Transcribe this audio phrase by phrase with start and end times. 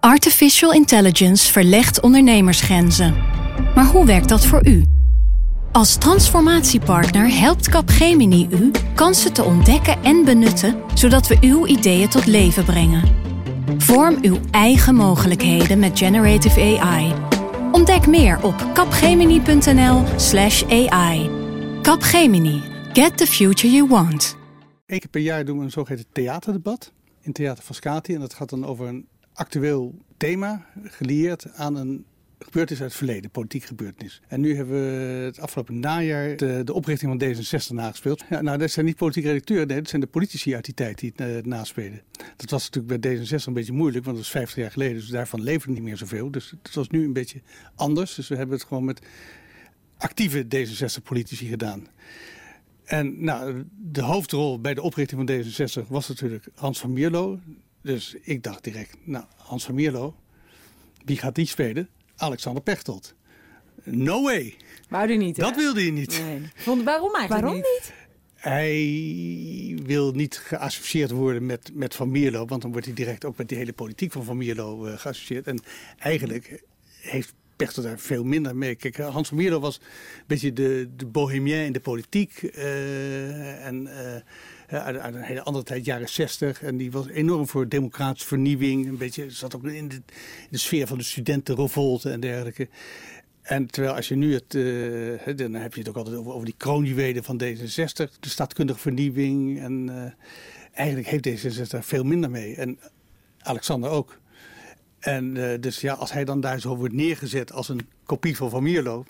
[0.00, 3.14] Artificial intelligence verlegt ondernemersgrenzen.
[3.74, 4.84] Maar hoe werkt dat voor u?
[5.72, 12.26] Als transformatiepartner helpt Capgemini u kansen te ontdekken en benutten, zodat we uw ideeën tot
[12.26, 13.02] leven brengen.
[13.78, 17.14] Vorm uw eigen mogelijkheden met generative AI.
[17.72, 21.30] Ontdek meer op capgemini.nl/slash AI.
[21.82, 22.62] Capgemini.
[22.92, 24.36] Get the future you want.
[24.86, 28.14] Eén keer per jaar doen we een zogeheten theaterdebat in Theater Frascati.
[28.14, 29.06] En dat gaat dan over een
[29.38, 32.04] actueel thema, gelieerd aan een
[32.38, 34.20] gebeurtenis uit het verleden, politiek gebeurtenis.
[34.28, 38.24] En nu hebben we het afgelopen najaar de, de oprichting van D66 nagespeeld.
[38.30, 41.12] Ja, nou, dat zijn niet politieke redacteuren, dat zijn de politici uit die tijd die
[41.16, 42.02] het uh, naspelen.
[42.36, 45.08] Dat was natuurlijk bij D66 een beetje moeilijk, want dat was 50 jaar geleden, dus
[45.08, 46.30] daarvan leefde niet meer zoveel.
[46.30, 47.40] Dus het was nu een beetje
[47.74, 48.14] anders.
[48.14, 49.00] Dus we hebben het gewoon met
[49.96, 51.86] actieve D66-politici gedaan.
[52.84, 55.42] En nou, de hoofdrol bij de oprichting van
[55.84, 57.38] D66 was natuurlijk Hans van Mierlo.
[57.82, 60.16] Dus ik dacht direct, nou, Hans van Mierlo,
[61.04, 61.88] wie gaat die spelen?
[62.16, 63.14] Alexander Pechtold.
[63.84, 64.56] No way.
[64.88, 66.20] Wou niet, Dat wilde hij niet.
[66.24, 66.50] Nee.
[66.54, 67.80] Vond, waarom eigenlijk Waarom niet?
[67.82, 67.92] niet?
[68.34, 73.36] Hij wil niet geassocieerd worden met, met Van Mierlo, want dan wordt hij direct ook
[73.36, 75.46] met die hele politiek van Van Mierlo uh, geassocieerd.
[75.46, 75.60] En
[75.98, 76.62] eigenlijk
[77.00, 78.74] heeft Pechtold daar veel minder mee.
[78.74, 82.42] Kijk, Hans van Mierlo was een beetje de, de bohemien in de politiek.
[82.42, 84.16] Uh, en uh,
[84.68, 86.62] uit, een hele andere tijd, jaren 60.
[86.62, 88.86] En die was enorm voor democratische vernieuwing.
[88.86, 90.02] Een beetje zat ook in de, in
[90.50, 92.68] de sfeer van de studentenrevolte en dergelijke.
[93.42, 96.54] En terwijl als je nu het, uh, dan heb je het ook altijd over, die
[96.56, 99.60] kroonjuwelen van D66, de staatkundige vernieuwing.
[99.60, 100.04] En uh,
[100.72, 102.54] eigenlijk heeft D66 daar veel minder mee.
[102.54, 102.78] En
[103.38, 104.18] Alexander ook.
[104.98, 108.50] En uh, dus ja, als hij dan daar zo wordt neergezet als een kopie van
[108.50, 109.04] Van Mierlo.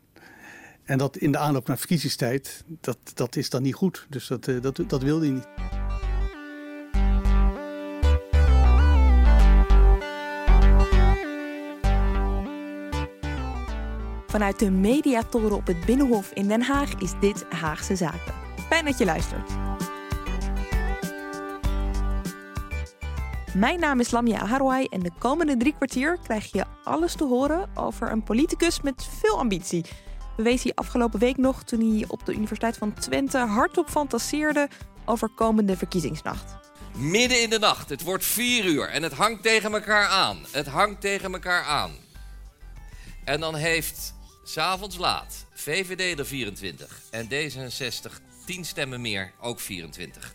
[0.88, 4.06] En dat in de aanloop naar verkiezingstijd, dat, dat is dan niet goed.
[4.08, 5.48] Dus dat, dat, dat wilde hij niet.
[14.26, 18.34] Vanuit de mediatoren op het Binnenhof in Den Haag is dit Haagse Zaken.
[18.68, 19.50] Fijn dat je luistert.
[23.54, 27.70] Mijn naam is Lamia Aharwai en de komende drie kwartier krijg je alles te horen
[27.74, 29.84] over een politicus met veel ambitie.
[30.38, 34.68] Bewees hij afgelopen week nog toen hij op de Universiteit van Twente hardop fantaseerde
[35.04, 36.56] over komende verkiezingsnacht.
[36.96, 40.38] Midden in de nacht, het wordt vier uur en het hangt tegen elkaar aan.
[40.50, 41.90] Het hangt tegen elkaar aan.
[43.24, 48.12] En dan heeft s'avonds laat VVD er 24 en D66
[48.44, 50.34] 10 stemmen meer, ook 24.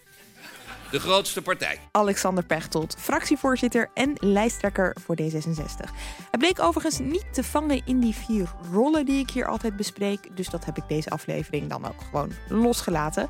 [0.94, 1.80] De grootste partij.
[1.92, 5.90] Alexander Pechtold, fractievoorzitter en lijsttrekker voor D66.
[6.30, 10.36] Hij bleek overigens niet te vangen in die vier rollen die ik hier altijd bespreek.
[10.36, 13.28] Dus dat heb ik deze aflevering dan ook gewoon losgelaten.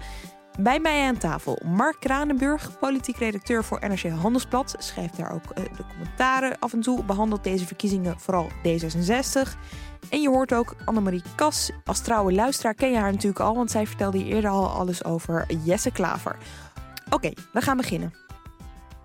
[0.60, 4.76] Bij mij aan tafel Mark Kranenburg, politiek redacteur voor NRC Handelsblad.
[4.80, 7.04] Schrijft daar ook uh, de commentaren af en toe.
[7.04, 9.50] Behandelt deze verkiezingen vooral D66.
[10.10, 11.72] En je hoort ook Annemarie Kas.
[11.86, 15.04] Als trouwe luisteraar ken je haar natuurlijk al, want zij vertelde je eerder al alles
[15.04, 16.38] over Jesse Klaver.
[17.14, 18.14] Oké, okay, we gaan beginnen.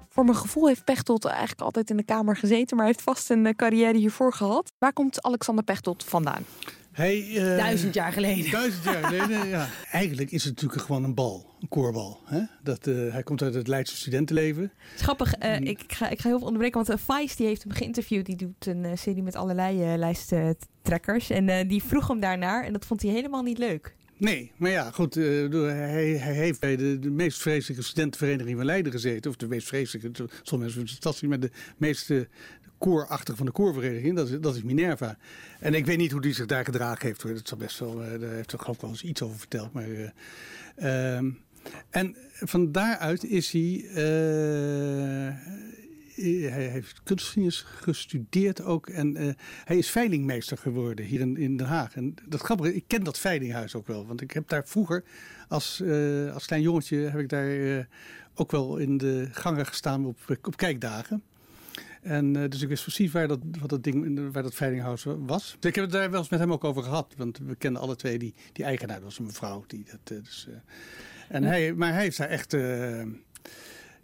[0.09, 3.57] Voor mijn gevoel heeft Pechtold eigenlijk altijd in de Kamer gezeten, maar heeft vast een
[3.57, 4.73] carrière hiervoor gehad.
[4.79, 6.45] Waar komt Alexander Pechtold vandaan?
[6.93, 8.51] Hij, uh, duizend jaar geleden.
[8.51, 9.69] Duizend jaar geleden, ja.
[9.91, 12.21] Eigenlijk is het natuurlijk gewoon een bal, een koorbal.
[12.25, 12.41] Hè?
[12.63, 14.73] Dat, uh, hij komt uit het Leidse studentenleven.
[14.97, 17.73] Grappig, uh, ik, ik, ga, ik ga heel veel onderbreken, want Vice die heeft hem
[17.73, 18.27] geïnterviewd.
[18.27, 21.31] Die doet een serie met allerlei lijsttrekkers.
[21.31, 23.97] En die vroeg hem daarnaar en dat vond hij helemaal niet leuk.
[24.19, 25.17] Nee, maar ja, goed.
[25.17, 29.31] Uh, hij, hij, heeft bij de, de meest vreselijke studentenvereniging van Leiden gezeten.
[29.31, 32.25] Of de meest vreselijke, sommige mensen het fantastisch, maar de meest uh,
[32.79, 35.17] koorachtige van de koorvereniging, dat is, dat is Minerva.
[35.61, 37.23] En ik weet niet hoe die zich daar gedragen heeft.
[37.23, 37.35] Hoor.
[37.35, 39.73] Dat zal best wel, uh, daar heeft er geloof ik wel eens iets over verteld.
[39.73, 40.13] Maar,
[41.91, 43.85] en van daaruit is hij
[46.27, 48.89] hij heeft kunstgeschiedenis gestudeerd ook.
[48.89, 49.33] En uh,
[49.65, 51.95] hij is veilingmeester geworden hier in, in Den Haag.
[51.95, 54.07] En dat grappige, ik ken dat veilinghuis ook wel.
[54.07, 55.05] Want ik heb daar vroeger,
[55.49, 57.85] als, uh, als klein jongetje, heb ik daar uh,
[58.35, 61.23] ook wel in de gangen gestaan op, op kijkdagen.
[62.03, 65.57] En dus ik wist precies waar dat, wat dat ding, waar dat veilinghuis was.
[65.59, 67.15] Dus ik heb het daar wel eens met hem ook over gehad.
[67.17, 68.97] Want we kennen alle twee die, die eigenaar.
[68.97, 69.65] Dat was een mevrouw.
[69.67, 70.49] Die dat, dus,
[71.29, 72.55] en hij, maar hij heeft daar echt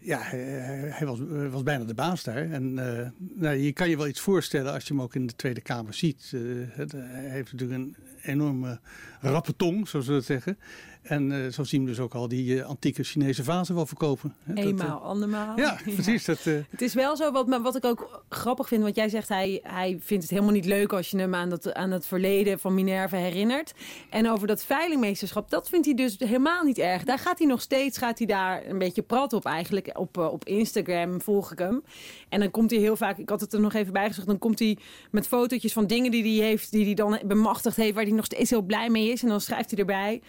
[0.04, 2.50] ja, hij, was, hij was bijna de baas daar.
[2.50, 5.36] En eh, nou, je kan je wel iets voorstellen als je hem ook in de
[5.36, 6.30] Tweede Kamer ziet.
[6.34, 6.40] Eh,
[6.70, 8.80] het- hij heeft natuurlijk een enorme
[9.20, 10.58] rappe tong, zoals we dat zeggen.
[11.04, 14.34] En eh, zo zien we dus ook al die eh, antieke Chinese vazen wel verkopen.
[14.42, 14.54] hè.
[14.54, 15.58] Dat, eh, Eenmaal, andermaal.
[15.60, 16.24] ja, precies.
[16.24, 19.28] Dat, Het is wel zo, wat, maar wat ik ook grappig vind, want jij zegt
[19.28, 22.58] hij, hij vindt het helemaal niet leuk als je hem aan, dat, aan het verleden
[22.58, 23.74] van Minerva herinnert.
[24.10, 27.04] En over dat veilingmeesterschap, dat vindt hij dus helemaal niet erg.
[27.04, 29.98] Daar gaat hij nog steeds, gaat hij daar een beetje prat op eigenlijk.
[29.98, 31.82] Op, op Instagram volg ik hem.
[32.28, 34.38] En dan komt hij heel vaak, ik had het er nog even bij gezegd, dan
[34.38, 34.78] komt hij
[35.10, 38.24] met fotootjes van dingen die hij heeft, die hij dan bemachtigd heeft, waar hij nog
[38.24, 39.22] steeds heel blij mee is.
[39.22, 40.22] En dan schrijft hij erbij.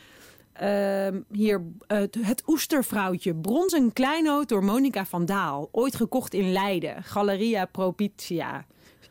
[0.55, 3.35] Ehm, hier, eh, het Oestervrouwtje.
[3.35, 5.69] Bronzen kleinoot door Monica van Daal.
[5.71, 7.03] Ooit gekocht in Leiden.
[7.03, 8.65] Galeria Propitia.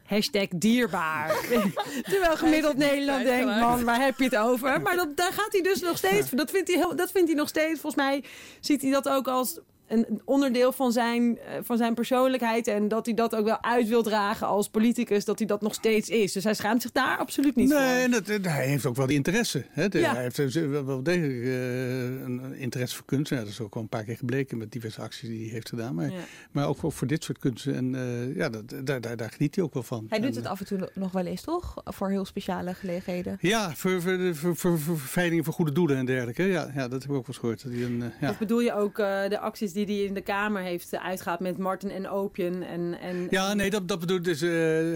[0.04, 1.28] Hashtag dierbaar.
[2.10, 4.80] Terwijl gemiddeld Nederland denkt, man, waar heb je het over?
[4.80, 6.30] Maar dat, daar gaat hij dus nog steeds.
[6.30, 7.80] Dat vindt hij, heel, dat vindt hij nog steeds.
[7.80, 8.24] Volgens mij
[8.60, 9.58] ziet hij dat ook als
[9.88, 12.66] een onderdeel van zijn, eh, van zijn persoonlijkheid.
[12.66, 15.24] En dat hij dat ook wel uit wil dragen als politicus.
[15.24, 16.32] Dat hij dat nog steeds is.
[16.32, 17.86] Dus hij schaamt zich daar absoluut niet nee, voor.
[17.86, 19.64] en dat, en hij heeft ook wel die interesse.
[19.70, 19.88] Hè?
[19.88, 20.12] De- Ja.
[20.14, 23.30] Hij heeft dus wel, wel degelijk eh, een interesse voor kunst.
[23.30, 25.68] Ja, dat is ook wel een paar keer gebleken met diverse acties die hij heeft
[25.68, 25.94] gedaan.
[25.94, 26.18] Maar, Ja.
[26.50, 27.74] maar ook, ook voor dit soort kunsten.
[27.74, 30.06] En eh, ja, dat, daar, daar, daar geniet hij ook wel van.
[30.08, 31.74] Hij doet En, het eh, af en toe nog wel eens, toch?
[31.84, 33.38] Voor heel speciale gelegenheden.
[33.40, 36.42] Ja, voor, voor, de- voor, voor, voor veilingen voor goede doelen en dergelijke.
[36.42, 37.62] Ja, ja dat heb ik ook wel eens gehoord.
[37.62, 38.30] Dat hij een, eh, ja.
[38.30, 41.40] Of bedoel je ook eh, de acties die hij in de Kamer heeft eh, uitgaat
[41.40, 42.62] met Martin en Opien?
[42.62, 44.42] En, en, Ja, nee, dat, dat bedoel ik dus.
[44.42, 44.50] eh,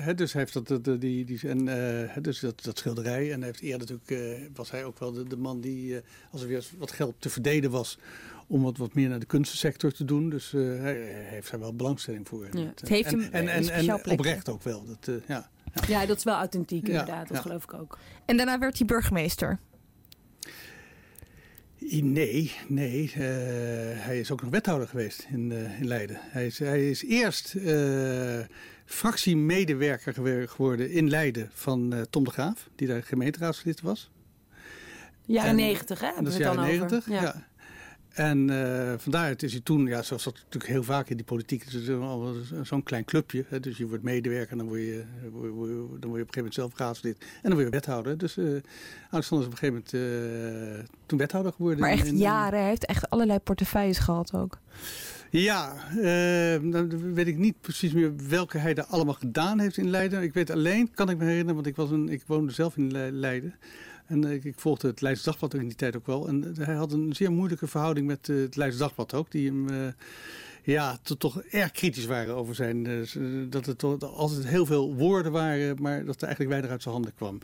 [0.04, 3.32] hè, dus hij heeft dat, dat, die, die, en, eh, hè, dus dat, dat schilderij.
[3.32, 4.10] En hij heeft eerder natuurlijk,
[4.40, 7.14] eh, was hij ook wel de, de man die, eh, als er weer wat geld
[7.18, 7.98] te verdelen was,
[8.46, 10.30] om wat, wat meer naar de kunstensector te doen.
[10.30, 12.48] Dus eh, hij, hij heeft daar wel belangstelling voor.
[12.52, 12.72] Ja.
[12.74, 14.84] Het heeft en, hem en, oprecht ook wel.
[14.86, 15.48] Dat, eh, ja.
[15.88, 17.28] Ja, dat is wel authentiek Ja, inderdaad.
[17.28, 17.42] Dat ja.
[17.42, 17.98] geloof ik ook.
[18.24, 19.58] En daarna werd hij burgemeester.
[21.90, 23.12] Nee, nee.
[23.14, 23.20] eh,
[24.04, 26.18] hij is ook nog wethouder geweest in, eh, in Leiden.
[26.20, 28.40] Hij is, hij is eerst eh,
[28.84, 34.10] fractiemedewerker geworden in Leiden van Tom de Graaf, die daar gemeenteraadslid was.
[35.24, 36.06] Jaren En- negentig, hè?
[36.06, 36.88] Hebben dat we het dan jaren over?
[36.88, 37.22] negentig.
[37.22, 37.47] Ja.
[38.18, 41.64] En eh vandaaruit is hij toen, ja, zoals dat natuurlijk heel vaak in die politiek
[42.62, 43.44] zo'n klein clubje.
[43.48, 46.10] Hè, dus je wordt medewerker en dan word je, word word dan word je op
[46.10, 47.16] een gegeven moment zelf raadslid.
[47.18, 48.18] En dan word je wethouder.
[48.18, 48.44] Dus eh
[49.10, 51.80] Alexander is op een gegeven moment eh, toen wethouder geworden.
[51.80, 52.58] Maar echt in- jaren.
[52.58, 54.58] Hij heeft echt allerlei portefeuilles gehad ook.
[55.30, 55.72] Ja,
[56.70, 60.22] dan weet ik niet precies meer welke hij daar allemaal gedaan heeft in Leiden.
[60.22, 62.90] Ik weet alleen, kan ik me herinneren, want ik, was een, ik woonde zelf in
[62.90, 63.54] Le- Leiden.
[64.08, 66.28] En eh, ik, ik volgde het Leids Dagblad in die tijd ook wel.
[66.28, 69.30] En eh, hij had een zeer moeilijke verhouding met eh, het Leids Dagblad ook.
[69.30, 69.94] Die hem
[70.62, 73.06] ja, to- toch erg kritisch waren over zijn...
[73.50, 76.94] dat het toch altijd heel veel woorden waren, maar dat er eigenlijk weinig uit zijn
[76.94, 77.38] handen kwam.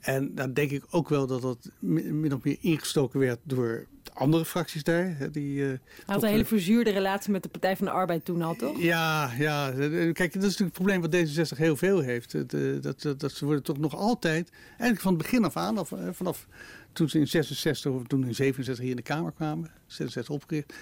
[0.00, 3.86] En dan denk ik ook wel dat dat mi- min of meer ingestoken werd door
[4.16, 5.32] andere fracties daar.
[5.32, 8.24] Die, eh, Hij had een hele eh, verzuurde relatie met de Partij van de Arbeid
[8.24, 8.80] toen al, toch?
[8.80, 9.70] ja, ja,
[10.12, 12.34] kijk, dat is natuurlijk het probleem wat D66 heel veel heeft.
[12.34, 12.42] Eh,
[12.80, 15.92] dat, dat, dat ze worden toch nog altijd, eigenlijk van het begin af aan, of,
[16.10, 16.46] vanaf
[16.92, 20.74] toen ze in 66 of toen in 67 hier in de Kamer kwamen, 66 opgericht.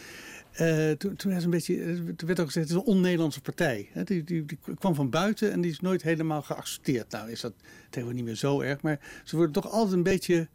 [0.98, 1.76] toen, toen, werd een beetje,
[2.16, 3.88] toen werd ook gezegd, het is een on-Nederlandse partij.
[3.92, 7.10] Hè, die, die, die kwam van buiten en die is nooit helemaal geaccepteerd.
[7.10, 7.52] Nou is dat
[7.84, 10.48] tegenwoordig niet meer zo erg, maar ze worden toch altijd een beetje,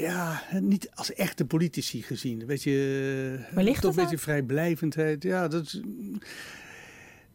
[0.00, 2.40] ja, niet als echte politici gezien.
[2.40, 2.70] Een beetje,
[3.48, 5.22] eh, Waar ligt toch een beetje vrijblijvendheid.
[5.22, 5.82] Ja, dat zit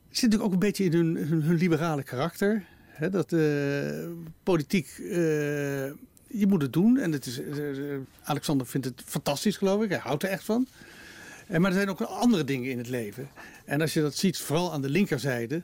[0.10, 2.66] natuurlijk ook een beetje in hun, hun, hun liberale karakter.
[3.12, 3.40] Dat eh,
[4.44, 5.08] politiek, eh,
[6.28, 6.98] je moet het doen.
[6.98, 7.42] En het is,
[8.24, 9.90] Alexander vindt het fantastisch, geloof ik.
[9.90, 10.68] Hij houdt er echt van.
[11.48, 13.30] En, maar er zijn ook andere dingen in het leven.
[13.66, 15.62] En als je dat ziet, vooral aan de linkerzijde.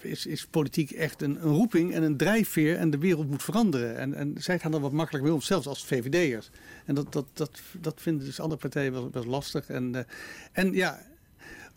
[0.00, 3.96] Is, is politiek echt een, een roeping en een drijfveer en de wereld moet veranderen.
[3.96, 6.50] En, en zij gaan er wat makkelijker mee om, zelfs als VVD'ers.
[6.84, 9.68] En dat, dat, dat, dat vinden dus andere partijen wel, wel lastig.
[9.68, 10.02] En, eh,
[10.52, 11.02] en ja,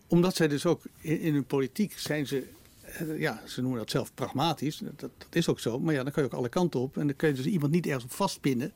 [0.06, 2.46] omdat zij dus ook in, in hun politiek zijn ze,
[2.82, 4.78] eh, ja, ze noemen dat zelf pragmatisch.
[4.78, 5.80] Dat, dat is ook zo.
[5.80, 6.96] Maar ja, dan kan je ook alle kanten op.
[6.98, 8.72] En dan kun je dus iemand niet ergens op vastpinnen.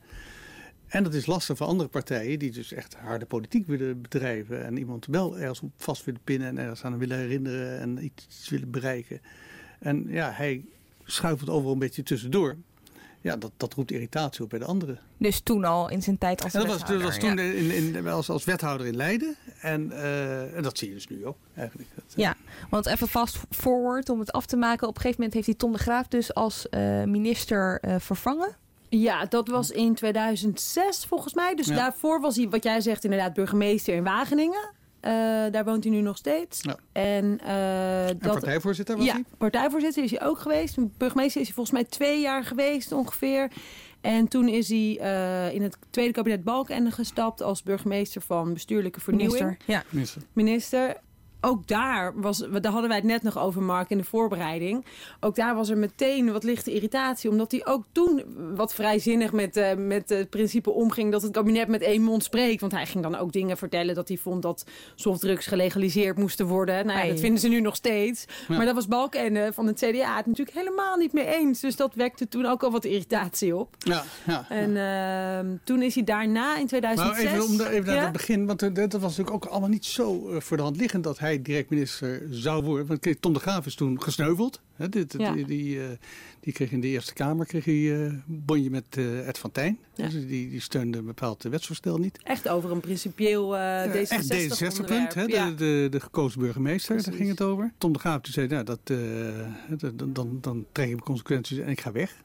[0.87, 4.65] En dat is lastig voor andere partijen die dus echt harde politiek willen bedrijven.
[4.65, 8.49] En iemand wel ergens op vast willen pinnen en ergens aan willen herinneren en iets
[8.49, 9.21] willen bereiken.
[9.79, 10.65] En ja, hij
[11.03, 12.55] schuifelt overal een beetje tussendoor.
[13.21, 14.99] Ja, dat, dat roept irritatie op bij de anderen.
[15.17, 17.73] Dus toen al in zijn tijd als En dat was, dat wethouder, was toen ja.
[17.73, 19.35] in, in, als, als wethouder in Leiden.
[19.61, 21.89] En, eh, en dat zie je dus nu ook eigenlijk.
[21.95, 22.35] Dat, eh, Ja,
[22.69, 24.87] want even fast forward om het af te maken.
[24.87, 28.55] Op een gegeven moment heeft hij Tom de Graaf dus als eh, minister vervangen.
[28.89, 31.55] Ja, dat was in 2006 volgens mij.
[31.55, 31.75] Dus Ja.
[31.75, 34.69] daarvoor was hij, wat jij zegt, inderdaad burgemeester in Wageningen.
[34.99, 35.11] Eh,
[35.51, 36.59] daar woont hij nu nog steeds.
[36.61, 36.77] Ja.
[36.91, 39.23] En, eh, En dat, partijvoorzitter was ja, hij?
[39.37, 40.75] partijvoorzitter is hij ook geweest.
[40.97, 43.51] Burgemeester is hij volgens mij twee jaar geweest ongeveer.
[44.01, 48.99] En toen is hij eh, in het tweede kabinet Balkenende gestapt als burgemeester van bestuurlijke
[49.01, 49.39] vernieuwing.
[49.43, 49.73] Minister.
[49.73, 49.83] Ja.
[49.89, 50.21] Minister.
[50.33, 50.97] Minister.
[51.45, 54.85] Ook daar was, daar hadden wij het net nog over, Mark, in de voorbereiding.
[55.19, 57.29] Ook daar was er meteen wat lichte irritatie.
[57.29, 58.23] Omdat hij ook toen
[58.55, 62.61] wat vrijzinnig met, eh, met het principe omging dat het kabinet met één mond spreekt.
[62.61, 66.85] Want hij ging dan ook dingen vertellen dat hij vond dat softdrugs gelegaliseerd moesten worden.
[66.85, 68.25] Nou ja, dat vinden ze nu nog steeds.
[68.47, 68.55] Ja.
[68.57, 71.59] Maar dat was Balkenende van het CDA het natuurlijk helemaal niet mee eens.
[71.59, 73.75] Dus dat wekte toen ook al wat irritatie op.
[73.77, 74.45] Ja, ja.
[74.49, 77.23] En ehm, toen is hij daarna in 2006...
[77.23, 79.85] Nou, even, om de, even naar het begin, want dat was natuurlijk ook allemaal niet
[79.85, 82.87] zo eh, voor de hand liggend dat hij direct minister zou worden.
[82.87, 84.61] Want Tom de Graaf is toen gesneuveld.
[84.75, 85.33] Hè, dit, Ja.
[85.33, 85.87] die, die, eh,
[86.39, 89.51] die kreeg in de Eerste Kamer kreeg hij, eh, een bonje met eh, Ed van
[89.51, 89.77] Tijn.
[89.95, 90.03] Ja.
[90.09, 92.19] Dus die, die steunde een bepaald wetsvoorstel niet.
[92.23, 95.49] Echt over een principieel eh D66 Eh, Echt D66-punt, hè, Ja.
[95.49, 97.73] de, de, de gekozen burgemeester, daar ging het over.
[97.77, 98.79] Tom de Graaf die zei, nou, dat,
[99.95, 102.23] dan, dan, dan trek ik consequenties en ik ga weg.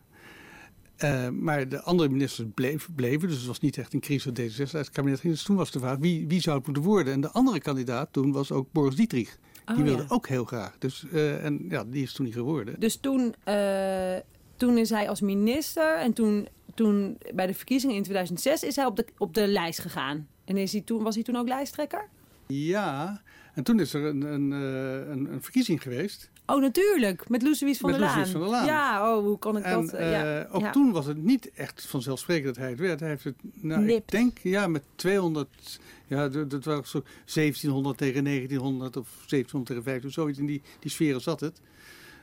[1.01, 4.39] Eh, maar de andere ministers bleef, bleven, dus het was niet echt een crisis dat
[4.39, 5.33] D66 uit het kabinet ging.
[5.33, 7.13] Dus toen was de vraag, wie, wie zou het moeten worden?
[7.13, 9.39] En de andere kandidaat toen was ook Boris Dietrich.
[9.67, 10.09] Die Oh, wilde ja.
[10.09, 10.79] ook heel graag.
[10.79, 12.81] Dus, eh, en ja, die is toen niet geworden.
[12.81, 14.17] Dus toen, eh,
[14.57, 18.85] toen is hij als minister en toen, toen bij de verkiezingen in 2006 is hij
[18.87, 20.29] op de, op de lijst gegaan.
[20.45, 22.09] En is hij toen, was hij toen ook lijsttrekker?
[22.51, 23.23] Ja,
[23.55, 26.31] en toen is er een, een, eh, een, een verkiezing geweest.
[26.47, 27.29] Oh, natuurlijk.
[27.29, 28.27] Met Loes Louise van der Laan.
[28.27, 28.67] Van der Laan.
[28.67, 29.93] Ja, oh, hoe kan ik En dat...
[29.93, 30.41] eh, ja.
[30.41, 30.71] eh, ook ja.
[30.71, 33.01] toen was het niet echt vanzelfsprekend dat hij het werd.
[33.01, 38.25] Hij heeft het, nou, ik denk, ja, met 200, ja, dat was zo 1700 tegen
[38.25, 41.61] 1900 of 1700 tegen 15, zoiets in die, die sferen zat het.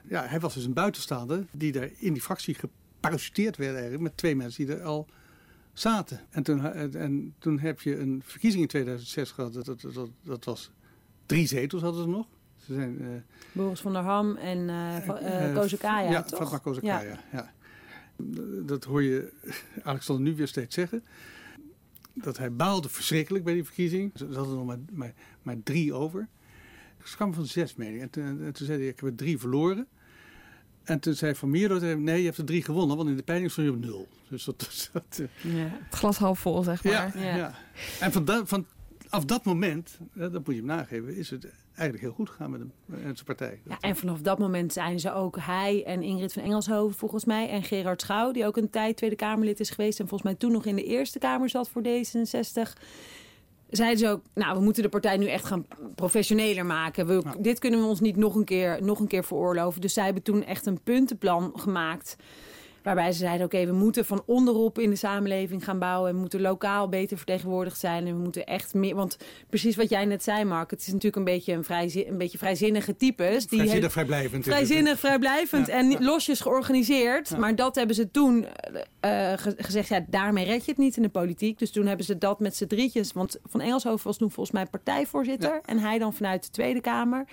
[0.10, 4.18] Ja, hij was dus een buitenstaander die daar in die fractie geparasiteerd werd eigenlijk met
[4.18, 5.08] twee mensen die er al
[5.80, 6.20] zaten.
[6.30, 10.46] En toen, en toen heb je een verkiezing in 2006 gehad, dat, dat, dat, dat
[10.46, 10.72] was
[11.26, 12.28] drie zetels hadden ze nog.
[12.66, 13.08] Ze zijn, eh,
[13.52, 14.68] Boris van der Ham en
[15.54, 16.40] Kozakaya, Ja, toch?
[16.40, 17.54] Fatma Kozakaya, ja.
[18.66, 19.34] Dat hoor je
[19.84, 21.04] Alexander nu weer steeds zeggen.
[22.14, 24.12] Dat hij baalde verschrikkelijk bij die verkiezing.
[24.16, 26.28] Ze hadden er nog maar, maar, maar drie over.
[26.98, 28.02] Ik kwam van zes meningen.
[28.02, 29.88] En toen, en toen zei hij, ik heb er drie verloren.
[30.88, 33.52] En toen zei Van Mierlo, nee, je hebt er drie gewonnen, want in de peiling
[33.52, 34.08] stond je op nul.
[34.30, 35.68] Dus dat, dat, dat, eh, Ja.
[35.84, 36.94] Het glas half vol, zeg maar.
[36.94, 37.36] ja, Ja.
[37.36, 37.54] ja.
[38.00, 38.66] En van, da- van,
[39.10, 42.60] af dat moment, dat moet je hem nageven, is het eigenlijk heel goed gegaan met
[42.60, 43.60] hem en zijn partij.
[43.70, 47.50] Ja, en vanaf dat moment zijn ze ook hij en Ingrid van Engelshoven volgens mij.
[47.50, 50.00] En Gerard Schouw, die ook een tijd Tweede Kamerlid is geweest.
[50.00, 52.82] En volgens mij toen nog in de Eerste Kamer zat voor D66.
[53.70, 57.08] Zeiden ze ook, nou we moeten de partij nu echt gaan professioneler maken.
[57.08, 57.22] We.
[57.40, 59.82] Dit kunnen we ons niet nog een, keer, nog een keer veroorloven.
[59.82, 62.16] Dus zij hebben toen echt een puntenplan gemaakt.
[62.84, 66.14] Waarbij ze zeiden, oké, we moeten van onderop in de samenleving gaan bouwen.
[66.14, 68.08] We moeten lokaal beter vertegenwoordigd zijn.
[68.08, 68.96] En we moeten echt meer...
[68.96, 69.18] Want
[69.50, 70.72] precies wat jij net zei, Mark.
[70.72, 73.48] Het is natuurlijk een beetje, een vrij, een beetje vrijzinnige types.
[73.48, 74.44] Die Vrijzinnig, vrijblijvend.
[74.44, 75.74] Vrijzinnig, vrijblijvend Ja.
[75.74, 77.30] en losjes georganiseerd.
[77.30, 77.38] Ja.
[77.38, 78.46] Maar dat hebben ze toen
[79.08, 81.60] eh, ge- gezegd, ja, daarmee red je het niet in de politiek.
[81.60, 83.14] Dus toen hebben ze dat met z'n drietjes.
[83.14, 85.54] Want Van Engelshoven was toen volgens mij partijvoorzitter.
[85.54, 85.62] Ja.
[85.66, 87.26] En hij dan vanuit de Tweede Kamer.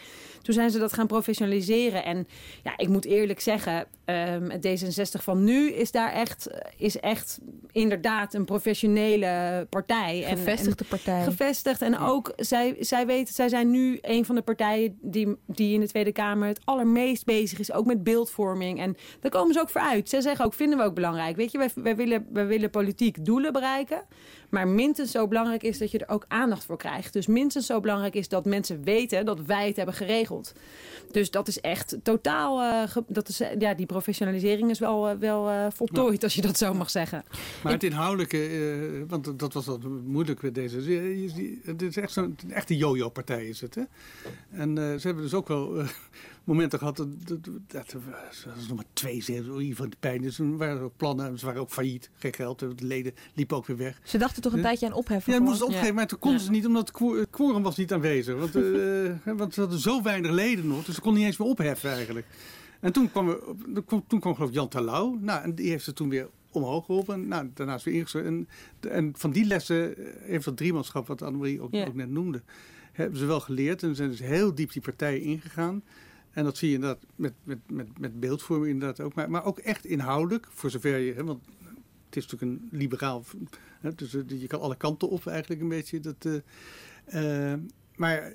[0.43, 2.05] Toen zijn ze dat gaan professionaliseren.
[2.05, 2.27] En
[2.63, 7.39] ja, ik moet eerlijk zeggen, ehm, het D66 van nu is daar echt, is echt
[7.73, 10.23] inderdaad een professionele partij.
[10.25, 11.23] En- en, Gevestigde partij.
[11.23, 11.83] Gevestigd.
[11.83, 15.81] En ook, zij, zij weten, zij zijn nu een van de partijen die, die in
[15.81, 17.73] de Tweede Kamer het allermeest bezig is.
[17.73, 18.81] Ook met beeldvorming.
[18.81, 20.09] En daar komen ze ook voor uit.
[20.09, 21.37] Zij zeggen ook, vinden we ook belangrijk.
[21.37, 24.03] Weet je, wij, wij, willen, wij willen politiek doelen bereiken.
[24.49, 27.13] Maar minstens zo belangrijk is dat je er ook aandacht voor krijgt.
[27.13, 30.53] Dus minstens zo belangrijk is dat mensen weten dat wij het hebben geregeld.
[31.11, 32.63] Dus dat is echt totaal.
[32.63, 36.59] eh, dat is, ja, die professionalisering is wel, eh, wel eh, voltooid, als je dat
[36.59, 37.25] zo mag zeggen.
[37.63, 40.77] Maar het inhoudelijke, want dat was wat moeilijk met deze.
[41.65, 43.75] Het is echt zo'n een echte yo-yo-partij is het.
[43.75, 43.83] Hè?
[44.51, 45.85] En ze hebben dus ook wel
[46.45, 48.01] momenten gehad dat, dat, dat er
[48.57, 50.23] was nog maar twee zetels in van de pijn.
[50.23, 52.59] Dus toen waren er ook plannen, en ze waren ook failliet, geen geld.
[52.59, 54.01] De leden liepen ook weer weg.
[54.05, 55.33] Ze dachten toch een tijdje aan opheffen.
[55.33, 55.93] Ja, moesten opgeven, Ja.
[55.93, 56.45] maar toen konden Ja.
[56.47, 58.35] ze niet, omdat het quorum was niet aanwezig.
[58.39, 61.49] Want, eh, want ze hadden zo weinig leden nog, dus ze konden niet eens meer
[61.49, 62.27] opheffen eigenlijk.
[62.81, 63.39] En toen kwam, er,
[64.07, 65.19] toen kwam, geloof ik Jan Terlouw.
[65.21, 67.29] Nou, en die heeft ze toen weer omhoog geholpen.
[67.29, 68.25] Nou, daarnaast weer ingezet.
[68.25, 68.49] En,
[68.91, 72.43] en van die lessen eh, heeft dat driemanschap, wat Annemarie ook, ook net noemde,
[72.93, 73.83] hebben ze wel geleerd.
[73.83, 75.83] En zijn dus heel diep die partijen ingegaan.
[76.35, 79.15] En dat zie je inderdaad met, met, met, met beeldvorming inderdaad ook.
[79.15, 81.13] Maar, maar ook echt inhoudelijk, voor zover je...
[81.15, 81.45] Hè, want
[82.07, 83.25] het is natuurlijk een liberaal...
[83.81, 86.01] Hè, dus eh, je kan alle kanten op eigenlijk een beetje.
[86.01, 86.27] Dat,
[87.05, 87.59] eh, eh,
[87.97, 88.33] maar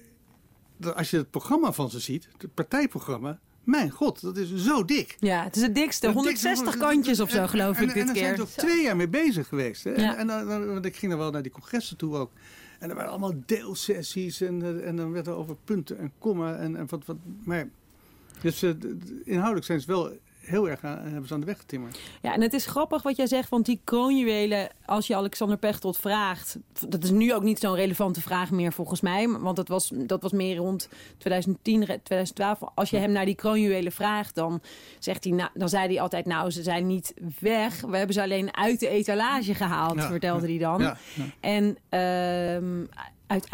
[0.77, 3.39] dat- als je het programma van ze ziet, het partijprogramma...
[3.63, 5.15] Mijn god, dat is zo dik.
[5.19, 6.05] Ja, het is het dikste.
[6.05, 8.23] Het 160 dikste- kantjes of zo, en- geloof en- ik, dit en daar keer.
[8.23, 9.83] zijn ze ook twee jaar mee bezig geweest.
[9.83, 9.91] Hè?
[9.91, 10.17] Ja.
[10.17, 12.31] En, en dan, want ik ging dan wel naar die congressen toe ook.
[12.79, 16.75] En er waren allemaal deelsessies en, en dan werd er over punten en komma en,
[16.75, 17.17] en wat, wat.
[17.43, 17.69] Maar
[18.41, 18.69] dus eh,
[19.24, 20.12] inhoudelijk zijn ze wel
[20.50, 22.00] heel erg aan, hebben ze aan de weg getimmerd.
[22.22, 25.98] Ja, en het is grappig wat jij zegt, want die kroonjuwelen, als je Alexander Pechtold
[25.98, 29.91] vraagt, dat is nu ook niet zo'n relevante vraag meer volgens mij, want dat was,
[29.93, 32.60] dat was meer rond 2010, 2012.
[32.75, 34.62] Als je hem naar die kroonjuwelen vraagt, dan
[35.00, 38.22] zegt hij, nou, dan zei hij altijd, nou, ze zijn niet weg, we hebben ze
[38.22, 40.81] alleen uit de etalage gehaald, vertelde hij dan.
[40.81, 40.98] Ja,
[41.39, 42.86] en ehm,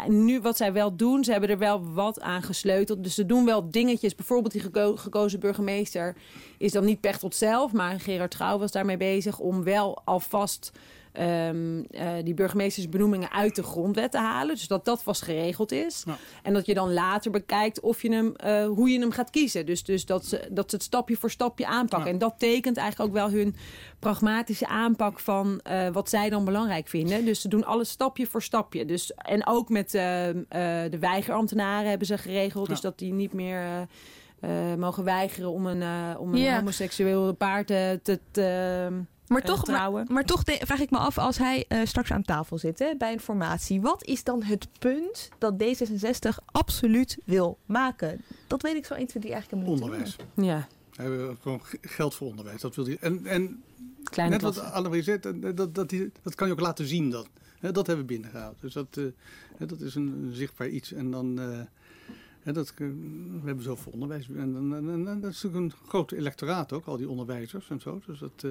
[0.06, 3.02] nu wat zij wel doen, ze hebben er wel wat aan gesleuteld.
[3.02, 4.14] Dus ze doen wel dingetjes.
[4.14, 6.16] Bijvoorbeeld die gekozen burgemeester
[6.58, 10.72] is dan niet Pechtold zelf, maar Gerard Trouw was daarmee bezig om wel alvast
[11.20, 14.54] um, uh, die burgemeestersbenoemingen uit de grondwet te halen.
[14.54, 16.04] Dus dat dat vast geregeld is.
[16.42, 19.66] En dat je dan later bekijkt of je hem, uh, hoe je hem gaat kiezen.
[19.66, 22.10] Dus, dus dat, ze, dat ze het stapje voor stapje aanpakken.
[22.10, 23.56] En dat tekent eigenlijk ook wel hun
[23.98, 27.24] pragmatische aanpak van uh, wat zij dan belangrijk vinden.
[27.24, 28.84] Dus ze doen alles stapje voor stapje.
[28.84, 32.68] Dus, en ook met de weigerambtenaren hebben ze geregeld.
[32.68, 33.86] Dus dat die niet meer...
[34.78, 38.88] mogen weigeren om een, om een homoseksueel paar te, te, te
[39.28, 42.58] maar toch, maar, maar, toch vraag ik me af, als hij uh, straks aan tafel
[42.58, 48.20] zit hè, bij een formatie, wat is dan het punt dat D66 absoluut wil maken?
[48.46, 50.06] Dat weet ik zo 1, 2, 3 eigenlijk helemaal niet.
[50.06, 50.16] Onderwijs.
[50.34, 50.68] Ja.
[50.90, 52.60] We hebben gewoon geld voor onderwijs.
[52.60, 52.96] Dat wil hij.
[53.00, 53.62] En, en
[54.04, 55.22] Kleine net wat Annemarie zegt,
[55.56, 57.26] dat, dat, die, dat kan je ook laten zien dan.
[57.60, 58.56] dat hebben we binnengehaald.
[58.60, 59.06] Dus dat, uh,
[59.58, 60.92] dat is een, zichtbaar iets.
[60.92, 61.40] En dan.
[62.52, 64.28] Dat, we hebben zoveel onderwijs.
[64.28, 67.80] En, en, en, en, dat is natuurlijk een groot electoraat ook, al die onderwijzers en
[67.80, 68.00] zo.
[68.06, 68.44] Dus dat,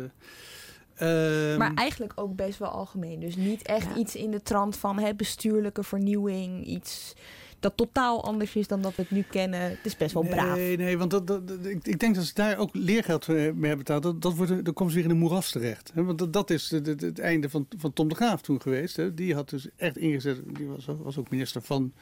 [0.96, 3.20] Ehm, maar eigenlijk ook best wel algemeen.
[3.20, 6.66] Dus niet echt iets in de trant van hè, bestuurlijke vernieuwing.
[6.66, 7.14] Iets
[7.60, 9.60] dat totaal anders is dan dat we het nu kennen.
[9.62, 10.56] Het is best wel braaf.
[10.56, 13.78] Nee, nee want dat, dat, ik, ik, denk dat ze daar ook leergeld mee hebben
[13.78, 14.04] betaald.
[14.04, 15.92] Dat, dat wordt, dan komen ze weer in de moeras terecht.
[15.96, 18.96] Want dat, dat is het, het, einde van, van Tom de Graaf toen geweest.
[18.96, 19.14] Hè.
[19.14, 20.42] Die had dus echt ingezet.
[20.46, 21.94] Die was, was ook minister van...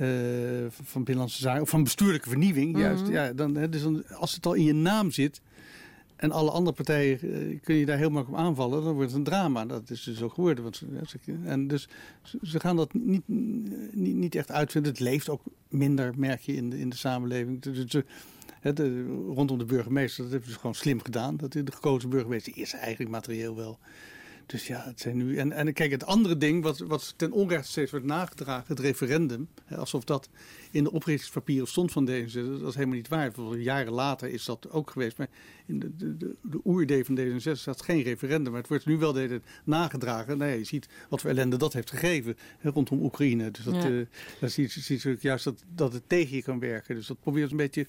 [0.00, 2.72] Uh, van Binnenlandse Zaken, of van bestuurlijke vernieuwing.
[2.72, 2.80] Mhm.
[2.80, 5.40] Juist, ja, dan, hè, dus dan, als het al in je naam zit,
[6.16, 8.84] en alle andere partijen uh, kun je daar heel makkelijk op aanvallen.
[8.84, 9.66] Dan wordt het een drama.
[9.66, 10.64] Dat is dus ook geworden.
[10.64, 10.82] Want,
[11.44, 11.88] en dus
[12.42, 14.92] ze gaan dat niet, niet, niet echt uitvinden.
[14.92, 17.62] Het leeft ook minder, merk je, in de, in de samenleving.
[17.62, 18.02] Dus,
[18.74, 21.36] de, rondom de burgemeester, dat hebben ze gewoon slim gedaan.
[21.36, 23.78] Dat de gekozen burgemeester is eigenlijk materieel wel
[24.46, 25.36] dus ja, het zijn nu.
[25.36, 29.48] En, en kijk, het andere ding, wat, wat ten onrechte steeds wordt nagedragen, het referendum.
[29.64, 30.28] Hè, alsof dat
[30.70, 32.58] in de oprichtingspapieren stond van deze.
[32.58, 33.56] Dat is helemaal niet waar.
[33.58, 35.18] Jaren later is dat ook geweest.
[35.18, 35.28] Maar
[35.66, 38.52] in de, de, de, de oeridee van D66 staat geen referendum.
[38.52, 40.38] Maar het wordt nu wel de nagedragen.
[40.38, 43.50] Nou ja, je ziet wat voor ellende dat heeft gegeven hè, rondom Oekraïne.
[43.50, 43.88] Dus dat, ja.
[43.88, 44.06] uh,
[44.40, 46.94] dan zie je, zie je juist dat, dat het tegen je kan werken.
[46.94, 47.86] Dus dat probeert een beetje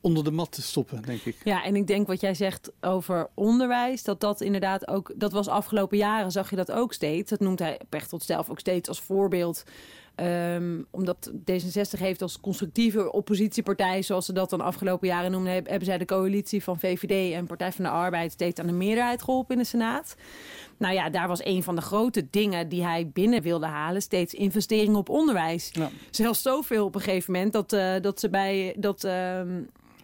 [0.00, 1.36] onder de mat te stoppen, denk ik.
[1.44, 5.48] Ja, en ik denk wat jij zegt over onderwijs, dat dat inderdaad ook, dat was
[5.48, 7.30] afgelopen jaren, zag je dat ook steeds.
[7.30, 9.64] Dat noemt hij Pechtold zelf ook steeds als voorbeeld.
[10.16, 15.84] Um, omdat D66 heeft als constructieve oppositiepartij, zoals ze dat dan afgelopen jaren noemden, hebben
[15.84, 19.54] zij de coalitie van VVD en Partij van de Arbeid steeds aan de meerderheid geholpen
[19.54, 20.16] in de Senaat.
[20.76, 24.34] Nou ja, daar was een van de grote dingen die hij binnen wilde halen, steeds
[24.34, 25.68] investeringen op onderwijs.
[25.72, 25.90] Ja.
[26.10, 29.04] Zelfs zoveel op een gegeven moment dat, uh, dat ze bij dat.
[29.04, 29.40] Uh,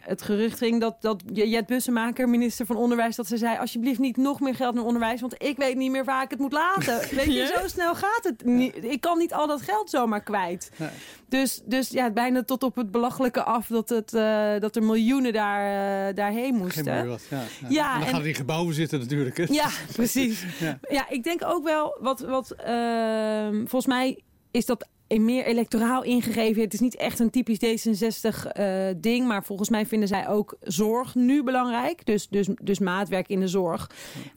[0.07, 4.17] het gerucht ging dat, dat Jet Bussemaker, minister van Onderwijs, dat ze zei: Alsjeblieft niet
[4.17, 7.01] nog meer geld naar onderwijs, want ik weet niet meer waar ik het moet laten.
[7.17, 8.85] Weet je, zo snel gaat het niet.
[8.85, 10.71] Ik kan niet al dat geld zomaar kwijt.
[10.77, 10.89] Nee.
[11.29, 15.33] Dus, dus ja, bijna tot op het belachelijke af dat, het, uh, dat er miljoenen
[15.33, 17.09] daar, uh, daarheen moesten.
[17.09, 17.43] Wat, ja.
[17.61, 17.69] ja.
[17.69, 19.37] ja en dan en, gaan die gebouwen zitten natuurlijk.
[19.37, 19.45] Hè?
[19.49, 20.45] Ja, precies.
[20.59, 20.79] ja.
[20.89, 21.09] ja.
[21.09, 26.63] ik denk ook wel, wat, wat uh, volgens mij is dat meer electoraal ingegeven.
[26.63, 29.21] Het is niet echt een typisch D66-ding.
[29.21, 32.07] Uh, maar volgens mij vinden zij ook zorg nu belangrijk.
[32.07, 33.91] Dus, dus, dus maatwerk in de zorg.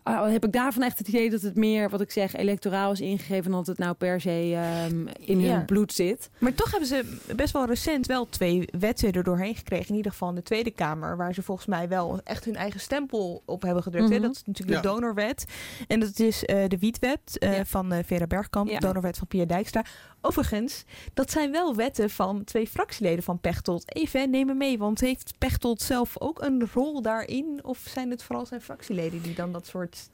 [0.08, 3.02] Uh, heb ik daarvan echt het idee dat het meer, wat ik zeg, electoraal is
[3.02, 3.52] ingegeven.
[3.52, 5.56] dan dat het nou per se um, in ja.
[5.56, 6.30] hun bloed zit.
[6.38, 9.90] Maar toch hebben ze best wel recent wel twee wetten er doorheen gekregen.
[9.90, 11.18] In ieder geval in de Tweede Kamer.
[11.18, 14.06] Waar ze volgens mij wel echt hun eigen stempel op hebben gedrukt.
[14.06, 14.22] Mm -hmm.
[14.22, 14.82] Dat is natuurlijk ja.
[14.82, 15.46] de donorwet.
[15.88, 17.66] En dat is uh, de wietwet ja.
[17.66, 18.70] van Vera Bergkamp.
[18.70, 19.84] De donorwet van Pia Dijkstra.
[20.22, 23.96] Overigens, dat zijn wel wetten van twee fractieleden van Pechtold.
[23.96, 27.60] Even, neem me mee, want heeft Pechtold zelf ook een rol daarin?
[27.64, 30.10] Of zijn het vooral zijn fractieleden die dan dat soort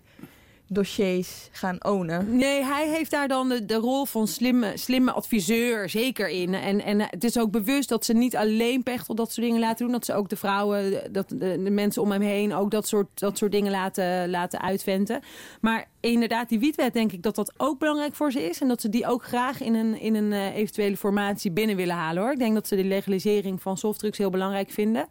[0.68, 2.38] dossiers gaan ownen.
[2.38, 6.54] Nee, hij heeft daar dan de, de rol van slimme, slimme adviseur zeker in.
[6.54, 9.86] En, en het is ook bewust dat ze niet alleen Pechtel dat soort dingen laten
[9.86, 9.94] doen.
[9.94, 13.38] Dat ze ook de vrouwen, dat de, mensen om hem heen ook dat soort, dat
[13.38, 15.22] soort dingen laten, laten uitventen.
[15.62, 18.62] Maar inderdaad, die wietwet denk ik dat dat ook belangrijk voor ze is.
[18.62, 21.96] En dat ze die ook graag in een, in een uh, eventuele formatie binnen willen
[21.96, 22.32] halen hoor.
[22.32, 25.08] Ik denk dat ze de legalisering van softdrugs heel belangrijk vinden.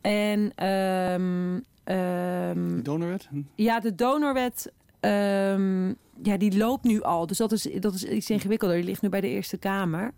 [0.00, 0.66] En...
[0.66, 3.28] Um, Um, de donorwet?
[3.54, 4.72] Ja, de donorwet.
[5.00, 7.26] Um, ja, die loopt nu al.
[7.26, 8.76] Dus dat is, dat is iets ingewikkelder.
[8.76, 10.12] Die ligt nu bij de Eerste Kamer.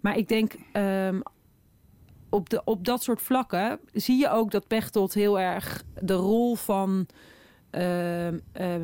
[0.00, 0.54] Maar ik denk.
[0.72, 1.22] Um,
[2.30, 6.54] op, de, op dat soort vlakken zie je ook dat Pechtold heel erg de rol
[6.54, 7.06] van
[7.72, 8.32] uh, uh,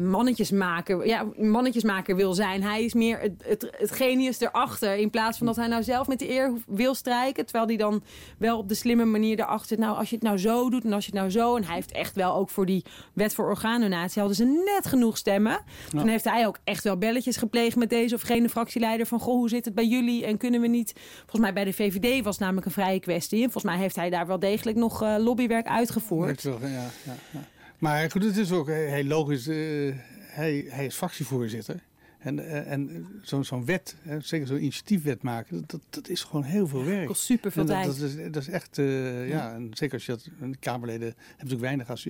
[0.01, 2.63] mannetjesmaker, ja, mannetjesmaker wil zijn.
[2.63, 4.97] Hij is meer het, het, het, genius erachter.
[4.97, 7.45] In plaats van dat hij nou zelf met de eer wil strijken.
[7.45, 8.03] Terwijl hij dan
[8.39, 9.79] wel op de slimme manier erachter zit.
[9.79, 11.57] Nou, als je het nou zo doet en als je het nou zo.
[11.57, 15.17] En hij heeft echt wel ook voor die wet voor orgaandonatie hadden ze net genoeg
[15.17, 15.61] stemmen.
[15.89, 19.07] Toen heeft hij ook echt wel belletjes gepleegd met deze of gene fractieleider.
[19.07, 20.27] Van goh, hoe zit het bij jullie?
[20.27, 20.93] En kunnen we niet.
[21.17, 23.43] Volgens mij bij de VVD was het namelijk een vrije kwestie.
[23.43, 26.43] En volgens mij heeft hij daar wel degelijk nog uh, lobbywerk uitgevoerd.
[26.43, 26.91] Ja, ja,
[27.33, 27.41] ja.
[27.79, 29.49] Maar goed, het is ook heel logisch.
[29.49, 31.81] Uh, hij, hij is fractievoorzitter.
[32.19, 36.67] En, uh, en zo'n wet, hè, zeker zo'n initiatiefwet maken, dat, dat is gewoon heel
[36.67, 37.07] veel werk.
[37.07, 37.87] kost super veel tijd.
[37.87, 39.35] Dat, dat, is, dat is echt, uh, ja.
[39.35, 39.55] ja.
[39.55, 42.09] en zeker als je dat, de Kamerleden hebben natuurlijk weinig als,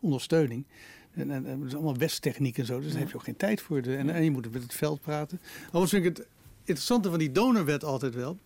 [0.00, 0.64] ondersteuning.
[1.14, 3.36] En, en, en, het is allemaal westtechniek en zo, dus daar heb je ook geen
[3.36, 3.82] tijd voor.
[3.82, 5.40] De, en, en je moet met het veld praten.
[5.66, 6.26] Overigens vind ik het
[6.58, 8.38] interessante van die donorwet altijd wel.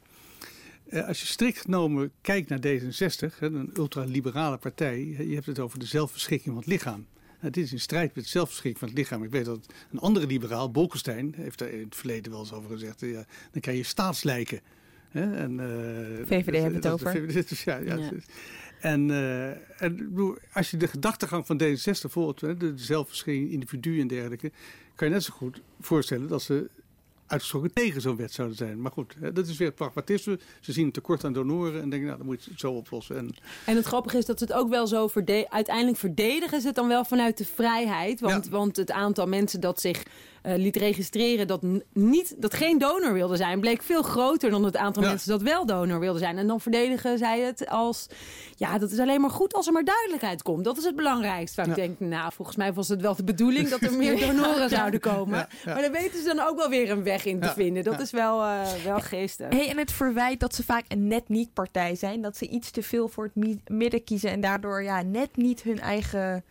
[0.89, 5.79] Uh, als je strikt genomen kijkt naar D66, een ultraliberale partij, je hebt het over
[5.79, 7.07] de zelfbeschikking van het lichaam.
[7.41, 9.23] Nou, dit is in strijd met de zelfbeschikking van het lichaam.
[9.23, 12.71] Ik weet dat een andere liberaal, Bolkestein, heeft daar in het verleden wel eens over
[12.71, 13.01] gezegd.
[13.01, 14.61] Ja, dan krijg je staatslijken.
[15.09, 15.37] Hè?
[15.37, 17.11] En, uh, VVD heeft het over.
[17.11, 18.11] VVD, ja, ja, ja.
[18.81, 20.13] En, uh, en
[20.53, 24.53] als je de gedachtegang van D66 volgt, de, de zelfbeschikking, individu en dergelijke,
[24.95, 26.71] kan je net zo goed voorstellen dat ze
[27.27, 28.81] uitgesproken tegen zo'n wet zouden zijn.
[28.81, 30.39] Maar goed, dat is weer pragmatisme.
[30.61, 33.17] Ze zien een tekort aan donoren en denken, nou, dan moet je het zo oplossen.
[33.17, 33.35] En,
[33.65, 36.77] en het grappige is dat ze het ook wel zo verde uiteindelijk verdedigen ze het
[36.77, 38.21] dan wel vanuit de vrijheid.
[38.21, 38.51] Want, ja.
[38.51, 40.03] want het aantal mensen dat zich
[40.43, 45.03] liet registreren dat, niet, dat geen donor wilde zijn, bleek veel groter dan het aantal
[45.03, 45.09] ja.
[45.09, 46.39] mensen dat wel donor wilde zijn.
[46.39, 48.07] En dan verdedigen zij het als,
[48.57, 50.65] ja, dat is alleen maar goed als er maar duidelijkheid komt.
[50.65, 51.57] Dat is het belangrijkste.
[51.57, 51.83] Waar ja.
[51.83, 55.01] ik denk, nou, volgens mij was het wel de bedoeling dat er meer donoren zouden
[55.01, 55.49] komen.
[55.65, 57.85] Maar daar weten ze dan ook wel weer een weg in te vinden.
[57.85, 59.49] Dat is wel, uh, wel geestig.
[59.49, 62.23] Hey, en het verwijt dat ze vaak een net niet partij zijn.
[62.23, 65.81] Dat ze iets te veel voor het midden kiezen en daardoor ja, net niet hun
[65.81, 66.45] eigen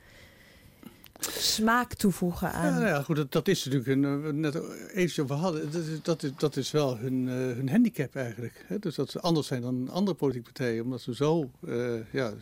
[1.19, 2.73] smaak toevoegen aan.
[2.73, 4.62] Ja, nou ja goed, dat, dat is natuurlijk een, net
[4.93, 5.71] eens over hadden.
[5.71, 8.65] Dat is, dat is, dat is wel hun, uh, hun handicap eigenlijk.
[8.67, 8.80] Hè?
[8.80, 12.34] Dus dat ze anders zijn dan andere politieke partijen, omdat ze zo, uh, ja,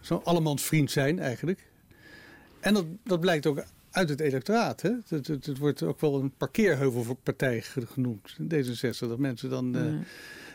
[0.00, 1.66] zo allemansvriend zijn eigenlijk.
[2.60, 4.80] En dat, dat blijkt ook uit het electoraat.
[4.80, 4.90] Hè?
[5.08, 8.98] Het, het, het wordt ook wel een parkeerheuvel voor partij genoemd, D66.
[8.98, 10.04] Dat mensen dan, mm.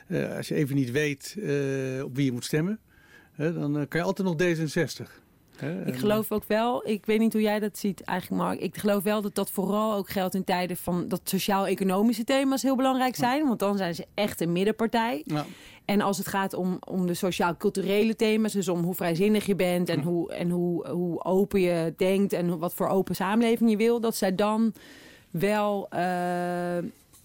[0.08, 1.36] uh, als je even niet weet
[2.04, 2.80] op wie je moet stemmen,
[3.36, 5.28] dan kan je altijd nog D66.
[5.60, 8.60] He, ik geloof ook wel, ik weet niet hoe jij dat ziet eigenlijk Mark.
[8.60, 12.76] Ik geloof wel dat dat vooral ook geldt in tijden van dat sociaal-economische thema's heel
[12.76, 13.48] belangrijk zijn.
[13.48, 15.22] Want dan zijn ze echt een middenpartij.
[15.26, 15.46] Ja.
[15.86, 19.90] En als het gaat om, om de sociaal-culturele thema's, dus om hoe vrijzinnig je bent
[19.90, 24.00] en, hoe, en hoe, hoe open je denkt en wat voor open samenleving je wil,
[24.00, 24.74] dat zij dan
[25.30, 25.88] wel.
[25.94, 26.78] Uh,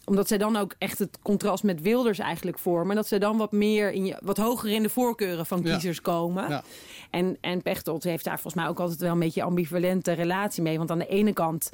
[0.04, 2.96] omdat zij dan ook echt het contrast met Wilders eigenlijk vormen.
[2.96, 6.02] Dat ze dan wat meer in je, wat hoger in de voorkeuren van kiezers ja.
[6.02, 6.48] komen.
[6.48, 6.62] Ja.
[7.10, 10.78] En, en Pechtold heeft daar volgens mij ook altijd wel een beetje ambivalente relatie mee.
[10.78, 11.70] Want aan de ene kant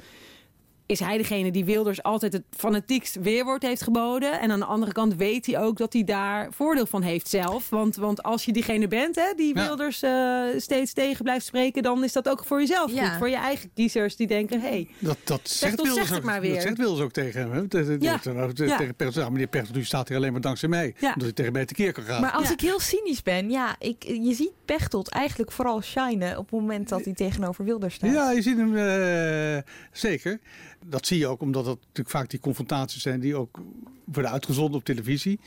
[0.91, 4.39] is hij degene die Wilders altijd het fanatiekst weerwoord heeft geboden.
[4.39, 7.69] En aan de andere kant weet hij ook dat hij daar voordeel van heeft zelf.
[7.69, 9.65] Want, want als je diegene bent hè, die ja.
[9.65, 11.83] Wilders uh, steeds tegen blijft spreken...
[11.83, 13.07] dan is dat ook voor jezelf ja.
[13.07, 13.17] goed.
[13.17, 14.61] Voor je eigen kiezers die denken...
[14.61, 16.53] Hey, dat, dat zegt Wilders zegt ook, maar weer.
[16.53, 17.51] Dat zegt Wilders ook tegen hem.
[17.51, 17.67] Hè?
[17.67, 18.17] Tegen, ja.
[18.17, 20.95] tegen, meneer Pechtold, u staat hier alleen maar dankzij mij.
[21.01, 22.21] Omdat hij tegen mij tekeer kan gaan.
[22.21, 23.49] Maar als ik heel cynisch ben...
[23.49, 26.37] ja, ik, je ziet Pechtold eigenlijk vooral shinen...
[26.37, 28.13] op het moment dat hij tegenover Wilders staat.
[28.13, 29.57] Ja, je ziet hem uh,
[29.91, 30.39] zeker.
[30.85, 33.59] Dat zie je ook omdat dat natuurlijk vaak die confrontaties zijn die ook
[34.05, 35.39] worden uitgezonden op televisie.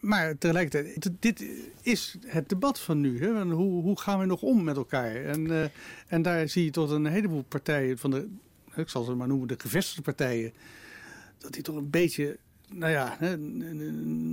[0.00, 1.44] Maar tegelijkertijd, dit
[1.82, 3.20] is het debat van nu.
[3.20, 3.42] Hè?
[3.44, 5.24] Hoe, hoe gaan we nog om met elkaar?
[5.24, 5.64] En, uh,
[6.06, 8.28] en daar zie je tot een heleboel partijen van de,
[8.74, 10.52] ik zal ze maar noemen, de gevestigde partijen,
[11.38, 13.18] dat die toch een beetje nou ja,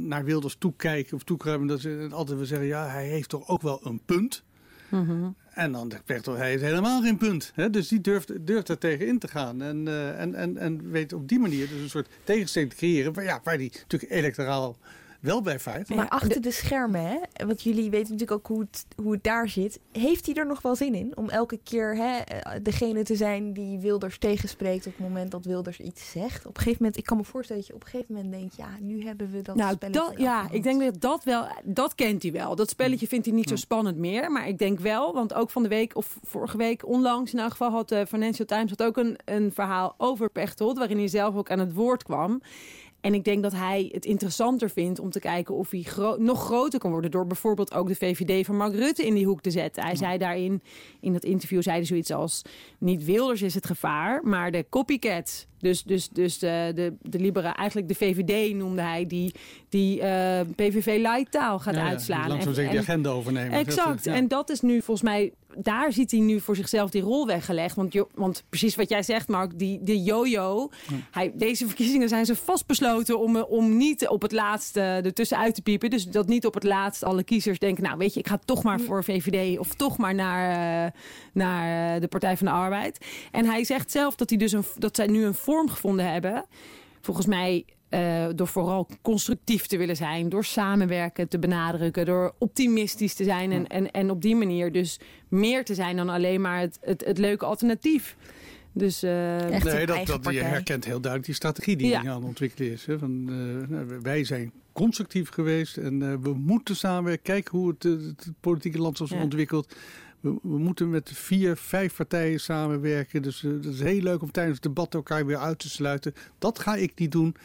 [0.07, 1.67] naar Wilders toekijken of toekruimen.
[1.67, 4.43] Dat ze altijd willen zeggen, ja, hij heeft toch ook wel een punt.
[4.89, 5.35] -hmm.
[5.53, 7.51] En dan zegt hij, heeft helemaal geen punt.
[7.55, 7.69] Hè?
[7.69, 9.61] Dus die durft, durft er tegen in te gaan.
[9.61, 13.13] En, uh, en, en, en weet op die manier dus een soort tegenstelling te creëren.
[13.13, 14.77] Waar, ja, waar die natuurlijk electoraal
[15.19, 15.89] wel bij vaart.
[15.95, 19.49] Maar achter de schermen, hè, want jullie weten natuurlijk ook hoe het, hoe het daar
[19.49, 19.79] zit.
[19.91, 22.21] Heeft hij er nog wel zin in om elke keer hè,
[22.61, 26.45] degene te zijn die Wilders tegenspreekt op het moment dat Wilders iets zegt?
[26.45, 28.55] Op een gegeven moment, ik kan me voorstellen dat je op een gegeven moment denkt,
[28.55, 30.01] ja, nu hebben we dat nou, spelletje.
[30.01, 32.55] Dat, ja, ik denk dat dat wel, dat kent hij wel.
[32.55, 34.31] Dat spelletje vindt hij niet zo spannend meer.
[34.31, 37.51] Maar ik denk wel, want ook van de week, of vorige week onlangs in elk
[37.51, 41.35] geval, had de Financial Times had ook een, een verhaal over Pechtold, waarin hij zelf
[41.35, 42.41] ook aan het woord kwam.
[43.01, 46.45] En ik denk dat hij het interessanter vindt om te kijken of hij gro nog
[46.45, 47.11] groter kan worden.
[47.11, 49.83] Door bijvoorbeeld ook de VVD van Mark Rutte in die hoek te zetten.
[49.83, 50.61] Hij zei daarin,
[50.99, 52.41] in dat interview, zei hij zoiets als:
[52.77, 55.47] Niet Wilders is het gevaar, maar de copycat.
[55.59, 59.33] Dus, dus, dus de, de, de libera, eigenlijk de VVD noemde hij, die,
[59.69, 62.21] die uh, PVV light taal gaat Ja, uitslaan.
[62.21, 63.51] die langzaam zeker de agenda overnemen.
[63.51, 64.03] Exact.
[64.03, 64.13] Ja.
[64.13, 67.75] En dat is nu volgens mij, daar ziet hij nu voor zichzelf die rol weggelegd.
[67.75, 70.69] Want, want precies wat jij zegt, Mark, die, de yo-yo.
[71.11, 75.61] Hij, deze verkiezingen zijn ze vastbesloten om, eh, om niet op het laatste ertussenuit te
[75.61, 75.89] piepen.
[75.89, 78.63] Dus dat niet op het laatst alle kiezers denken, nou weet je, ik ga toch
[78.63, 80.91] maar voor VVD of toch maar naar, eh,
[81.33, 83.05] naar eh, de Partij van de Arbeid.
[83.31, 86.45] En hij zegt zelf dat, hij dus een, dat zij nu een vorm gevonden hebben.
[87.01, 93.13] Volgens mij eh, door vooral constructief te willen zijn, door samenwerken te benadrukken, door optimistisch
[93.13, 96.59] te zijn en, en, en op die manier dus meer te zijn dan alleen maar
[96.59, 98.15] het, het, het leuke alternatief.
[98.79, 102.01] Dus eh, Echt Nee, dat, dat, je herkent heel duidelijk die strategie die Ja.
[102.01, 102.85] hij aan het ontwikkelen is.
[102.85, 102.99] Hè?
[102.99, 107.23] Van, eh, nou, wij zijn constructief geweest en eh, we moeten samenwerken.
[107.23, 109.23] Kijken hoe het, het politieke landschap zich Ja.
[109.23, 109.75] ontwikkelt.
[110.19, 113.21] We, we moeten met vier, vijf partijen samenwerken.
[113.21, 116.13] Dus dat is heel leuk om tijdens het debat elkaar weer uit te sluiten.
[116.37, 117.35] Dat ga ik niet doen.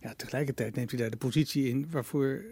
[0.00, 2.42] Ja, tegelijkertijd neemt hij daar de positie in waarvoor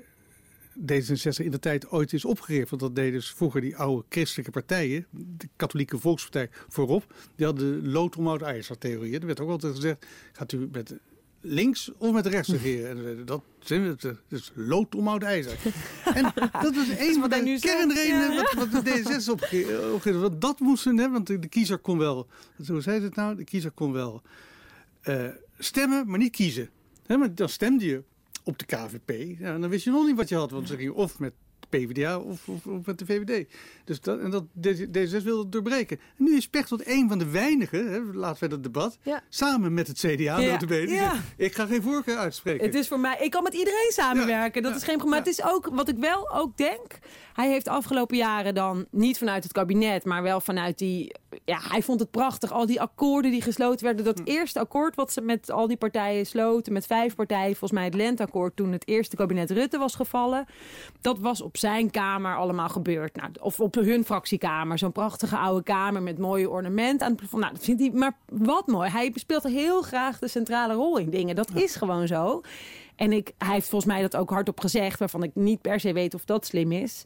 [0.80, 2.70] D66 in de tijd ooit is opgericht.
[2.70, 7.14] Want dat deden dus vroeger die oude christelijke partijen, de katholieke volkspartij voorop.
[7.36, 9.18] Die hadden lood om oud ijzer theorie.
[9.18, 10.94] Er werd ook altijd gezegd, gaat u met
[11.40, 13.06] links of met rechts regeren?
[13.06, 15.58] En dat zijn we, het is lood om oud ijzer.
[16.14, 16.22] En
[16.62, 18.54] dat was een van de kernredenen ja.
[18.54, 19.92] wat, wat de D66 opgericht.
[19.92, 20.20] opgericht.
[20.20, 22.26] Want dat moesten, hè, want de, kiezer kon wel,
[22.62, 24.22] zo zei ze het nou, de kiezer kon wel
[25.00, 25.24] eh,
[25.58, 26.70] stemmen, maar niet kiezen.
[27.06, 28.02] Maar dan stemde je
[28.46, 29.38] op de KVP.
[29.40, 30.50] Dan wist je nog niet wat je had.
[30.50, 31.32] Want ze gingen of met
[31.68, 33.46] PvdA of, of, of met de VVD.
[33.85, 36.00] Dus dat, en dat, D66 wilde het doorbreken.
[36.18, 39.22] En nu is Pechtold een van de weinigen, hè, laten we dat debat, Ja.
[39.29, 40.59] samen met het CDA, Ja, ja.
[40.87, 42.66] zegt, ik ga geen voorkeur uitspreken.
[42.66, 44.62] Het is voor mij, ik kan met iedereen samenwerken.
[44.62, 45.18] dat is geen probleem.
[45.18, 46.98] Maar het is ook, wat ik wel ook denk.
[47.33, 51.14] Hij heeft afgelopen jaren dan niet vanuit het kabinet, maar wel vanuit die.
[51.44, 52.52] Ja, hij vond het prachtig.
[52.52, 54.05] Al die akkoorden die gesloten werden.
[54.05, 57.85] Dat eerste akkoord wat ze met al die partijen sloten, met vijf partijen, volgens mij
[57.85, 60.46] het lenteakkoord, toen het eerste kabinet Rutte was gevallen.
[61.00, 63.16] Dat was op zijn kamer allemaal gebeurd.
[63.16, 64.79] Nou, of op hun fractiekamer.
[64.79, 67.42] Zo'n prachtige oude kamer met mooie ornament aan het plafond.
[67.42, 68.90] Nou, dat vindt hij maar wat mooi.
[68.90, 71.37] Hij speelt heel graag de centrale rol in dingen.
[71.37, 72.40] Dat is gewoon zo.
[72.97, 75.92] En ik, hij heeft volgens mij dat ook hardop gezegd, waarvan ik niet per se
[75.92, 77.05] weet of dat slim is.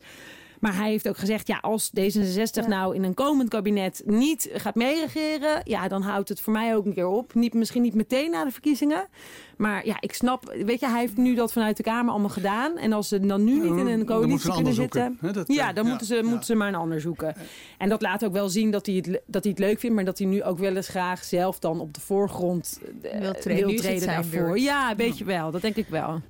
[0.61, 4.75] Maar hij heeft ook gezegd, ja, als D66 nou in een komend kabinet niet gaat
[4.75, 7.35] meeregeren, ja, dan houdt het voor mij ook een keer op.
[7.35, 9.09] Niet, misschien niet meteen na de verkiezingen.
[9.57, 12.77] Maar ja, ik snap, weet je, hij heeft nu dat vanuit de Kamer allemaal gedaan.
[12.79, 15.19] En als ze dan nu niet in dan een coalitie een kunnen zitten.
[15.21, 16.23] Dat, ja, eh, dan ja, moeten, ze, ja.
[16.23, 17.35] moeten ze maar een ander zoeken.
[17.79, 20.05] En dat laat ook wel zien dat hij, het, dat hij het leuk vindt, maar
[20.05, 23.69] dat hij nu ook wel eens graag zelf dan op de voorgrond eh, Wil treden.
[23.69, 24.59] Is het zijn daarvoor.
[24.59, 25.51] Ja, weet je wel.
[25.51, 26.21] Dat denk ik wel.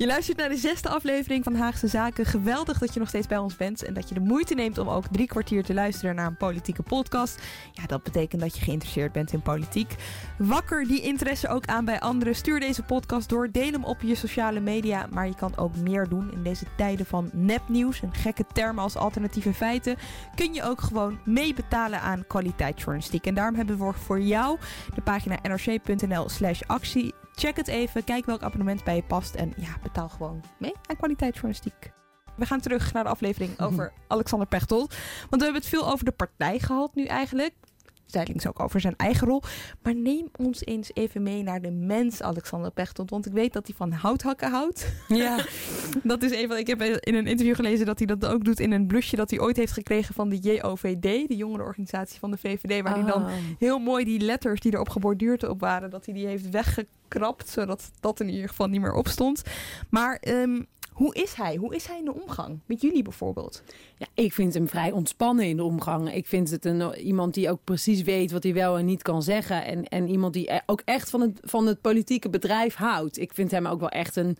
[0.00, 2.26] Je luistert naar de zesde aflevering van Haagse Zaken.
[2.26, 4.88] Geweldig dat je nog steeds bij ons bent en dat je de moeite neemt om
[4.88, 7.42] ook drie kwartier te luisteren naar een politieke podcast.
[7.72, 9.94] Ja, dat betekent dat je geïnteresseerd bent in politiek.
[10.38, 12.34] Wakker die interesse ook aan bij anderen.
[12.34, 15.06] Stuur deze podcast door, deel hem op je sociale media.
[15.10, 18.96] Maar je kan ook meer doen in deze tijden van nepnieuws en gekke termen als
[18.96, 19.96] alternatieve feiten.
[20.34, 23.26] Kun je ook gewoon meebetalen aan kwaliteitsjournalistiek.
[23.26, 24.58] En daarom hebben we voor jou
[24.94, 27.14] de pagina nrc.nl slash actie.
[27.40, 30.96] Check het even, kijk welk abonnement bij je past en ja, betaal gewoon mee aan
[30.96, 31.92] kwaliteitsjournalistiek.
[32.36, 34.94] We gaan terug naar de aflevering over Alexander Pechtold.
[35.18, 37.54] Want we hebben het veel over de partij gehad nu eigenlijk.
[38.10, 39.42] Zijdelings ook over zijn eigen rol.
[39.82, 43.10] Maar neem ons eens even mee naar de mens Alexander Pechtold.
[43.10, 44.92] Want ik weet dat hij van houthakken houdt.
[45.08, 45.44] Ja.
[46.02, 46.58] Dat is even.
[46.58, 49.30] Ik heb in een interview gelezen dat hij dat ook doet in een blusje dat
[49.30, 53.22] hij ooit heeft gekregen van de JOVD, de jongerenorganisatie van de VVD, waar hij dan
[53.22, 53.32] Oh.
[53.58, 57.90] heel mooi die letters die erop geborduurd op waren, dat hij die heeft weggekrapt, zodat
[58.00, 59.42] dat in ieder geval niet meer opstond.
[59.90, 60.62] Maar ehm,
[61.00, 61.56] hoe is hij?
[61.56, 62.58] Hoe is hij in de omgang?
[62.66, 63.62] Met jullie bijvoorbeeld?
[63.96, 66.14] Ja, ik vind hem vrij ontspannen in de omgang.
[66.14, 69.22] Ik vind het een, iemand die ook precies weet wat hij wel en niet kan
[69.22, 69.64] zeggen.
[69.64, 73.18] En, en iemand die e- ook echt van het, van het politieke bedrijf houdt.
[73.18, 74.36] Ik vind hem ook wel echt een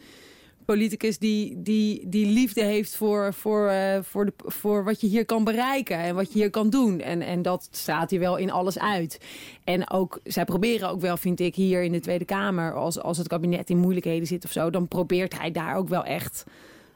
[0.71, 5.25] politicus die, die, die liefde heeft voor, voor, eh, voor, de, voor wat je hier
[5.25, 7.01] kan bereiken en wat je hier kan doen.
[7.01, 9.19] En, en dat staat hij wel in alles uit.
[9.65, 13.19] En ook, zij proberen ook wel, vind ik, hier in de Tweede Kamer, als, als
[13.19, 16.45] het kabinet in moeilijkheden zit of zo, dan probeert hij daar ook wel echt.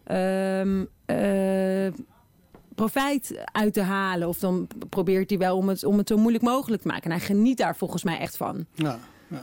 [0.05, 1.93] ehm, eh,
[2.75, 4.29] profijt uit te halen.
[4.29, 7.05] Of dan probeert hij wel om het, om het zo moeilijk mogelijk te maken.
[7.11, 8.67] En hij geniet daar volgens mij echt van.
[8.75, 9.43] Ja, ja.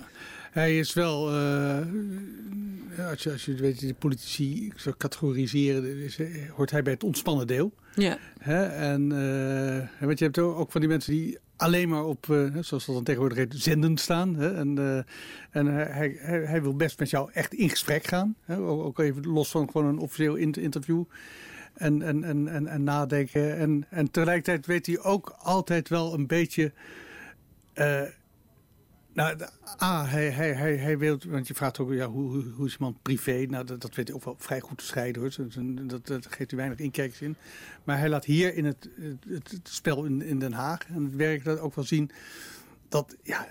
[0.52, 1.78] Hij is wel, uh,
[3.10, 6.20] als, je, als je weet, de politici zou categoriseren, is,
[6.56, 7.74] hoort hij bij het ontspannen deel.
[7.96, 8.18] Ja.
[8.40, 8.66] Hè?
[8.66, 12.86] En, uh, want je hebt ook van die mensen die alleen maar op, uh, zoals
[12.86, 14.36] dat dan tegenwoordig heet, zenden staan.
[14.36, 14.56] Hè?
[14.56, 14.98] En, uh,
[15.50, 18.36] en hij, hij, hij, wil best met jou echt in gesprek gaan.
[18.46, 18.58] Hè?
[18.58, 21.04] Ook even los van gewoon een officieel interview.
[21.74, 23.58] En, en, en, en, en nadenken.
[23.58, 26.72] En, en tegelijkertijd weet hij ook altijd wel een beetje...
[27.76, 28.02] Uh,
[29.14, 29.38] nou,
[29.82, 33.02] A, hij, hij, hij, hij wil, want je vraagt ook, ja, hoe, hoe is iemand
[33.02, 33.46] privé?
[33.50, 35.32] Nou, dat, dat weet hij ook wel vrij goed te scheiden hoor.
[35.88, 37.36] Dat, dat, geeft u weinig inkijkers in.
[37.84, 38.90] Maar hij laat hier in het,
[39.28, 42.12] het, het spel in, in Den Haag en het werk dat ook wel zien
[42.90, 43.48] dat, ja,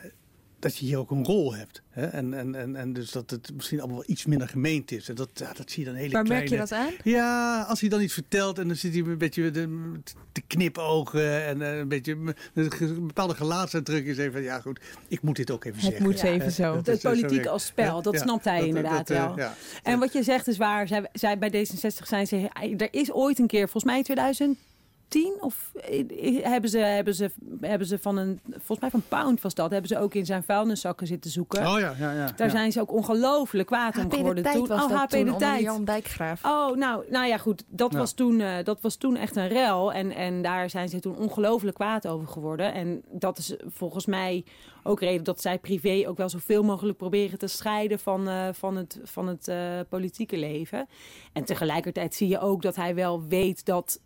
[0.61, 1.83] dat je hier ook een rol hebt.
[1.91, 2.07] Hè?
[2.07, 5.09] En, en, en, en dus dat het misschien allemaal wel iets minder gemeend is.
[5.09, 6.51] En dat, ja, dat zie je dan hele Waar kleine...
[6.51, 6.93] merk je dat aan?
[7.05, 9.93] Ja, als hij dan iets vertelt en dan zit hij een beetje de,
[10.33, 12.17] te knipogen en een beetje
[12.55, 16.05] een bepaalde gelaatsuitdrukking is even van ja goed, ik moet dit ook even het zeggen.
[16.05, 16.77] Het moet even ja, zo.
[16.77, 19.39] Het, het politiek als spel, dat snapt hij dat, inderdaad dat, wel.
[19.39, 19.55] ja.
[19.83, 20.89] En wat je zegt is waar.
[20.89, 22.49] Zij, zij bij D66 zijn ze.
[22.77, 24.59] Er is ooit een keer, volgens mij in 2000
[25.11, 25.73] tien of
[26.43, 29.89] hebben ze, hebben ze, hebben ze van een, volgens mij van Pound was dat, hebben
[29.89, 31.67] ze ook in zijn vuilniszakken zitten zoeken.
[31.67, 32.33] Oh ja, ja, ja.
[32.37, 32.53] Daar ja.
[32.53, 34.67] zijn ze ook ongelooflijk kwaad om geworden de toen.
[34.67, 35.63] was oh, dat HP toen de tijd.
[35.63, 36.45] Jan Dijkgraaf.
[36.45, 37.65] Oh, nou, nou ja, goed.
[37.69, 37.99] Dat, Ja.
[37.99, 39.93] was toen, uh, dat was toen echt een rel.
[39.93, 42.75] En, en daar zijn ze toen ongelooflijk kwaad over geworden.
[42.75, 44.45] En dat is volgens mij
[44.83, 48.77] ook reden dat zij privé ook wel zoveel mogelijk proberen te scheiden van, uh, van
[48.77, 49.57] het, van het uh,
[49.89, 50.89] politieke leven.
[51.33, 54.01] En tegelijkertijd zie je ook dat hij wel weet dat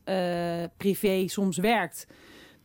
[0.76, 2.06] privé soms werkt.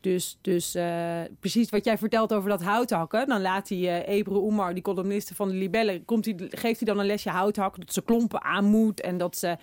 [0.02, 3.28] Dus, dus uh, precies wat jij vertelt over dat houthakken.
[3.28, 6.88] Dan laat hij uh, Ebru Oemar, die columniste van de Libellen, komt hij, geeft hij
[6.88, 7.80] dan een lesje houthakken.
[7.86, 9.58] Dat ze klompen aan moet en dat ze uh,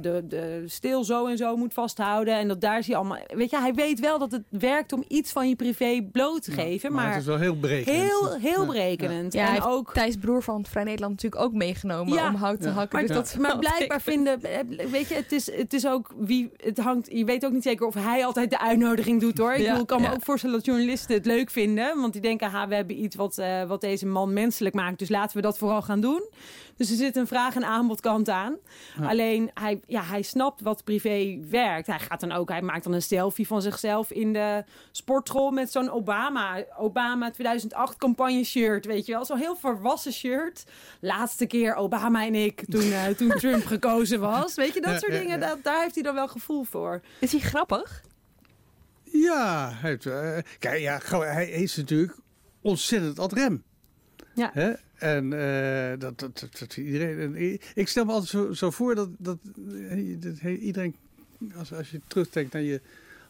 [0.00, 2.34] de, de steel zo en zo moet vasthouden.
[2.34, 3.18] En dat daar zie je allemaal.
[3.26, 6.50] Weet je, hij weet wel dat het werkt om iets van je privé bloot te
[6.52, 6.88] geven.
[6.88, 8.02] Ja, maar, maar, het is wel heel berekenend.
[8.02, 9.32] heel, heel berekenend.
[9.32, 9.92] Ja, en ook.
[9.92, 12.28] Thijs Broer van Vrij Nederland natuurlijk ook meegenomen Ja.
[12.28, 12.74] om hout te Ja.
[12.74, 12.98] hakken.
[12.98, 14.40] Maar, dus dat maar blijkbaar vinden,
[14.90, 17.86] weet je, het is, het is ook wie, het hangt, je weet ook niet zeker
[17.86, 19.49] of hij altijd de uitnodiging doet hoor.
[19.54, 22.22] Ik Ja, bedoel, ik kan me ook voorstellen dat journalisten het leuk vinden, want die
[22.22, 25.42] denken, ha, we hebben iets wat, eh, wat deze man menselijk maakt, dus laten we
[25.42, 26.28] dat vooral gaan doen.
[26.76, 28.56] Dus er zit een vraag- en aanbodkant aan.
[29.02, 31.86] Alleen, hij, ja, hij snapt wat privé werkt.
[31.86, 35.72] Hij gaat dan ook, hij maakt dan een selfie van zichzelf in de sportschool met
[35.72, 39.24] zo'n Obama, Obama 2008 campagne shirt, weet je wel.
[39.24, 40.64] Zo'n heel volwassen shirt.
[41.00, 44.54] Laatste keer Obama en ik, toen, eh, toen Trump gekozen was.
[44.54, 45.40] Weet je, dat Ja, soort ja, dingen.
[45.40, 47.00] Dat, daar heeft hij dan wel gevoel voor.
[47.18, 48.02] Is hij grappig?
[49.12, 52.16] Ja, hij, heeft, eh, kijk, ja, hij is natuurlijk
[52.60, 53.62] ontzettend ad rem.
[54.34, 54.50] Ja.
[54.54, 54.72] Hè?
[54.98, 57.18] En eh, dat, dat, dat, iedereen.
[57.18, 57.36] en
[57.74, 59.38] ik- stel me altijd zo, zo voor dat, dat,
[59.88, 60.94] eh, dat iedereen,
[61.56, 62.80] als, als je terugdenkt naar je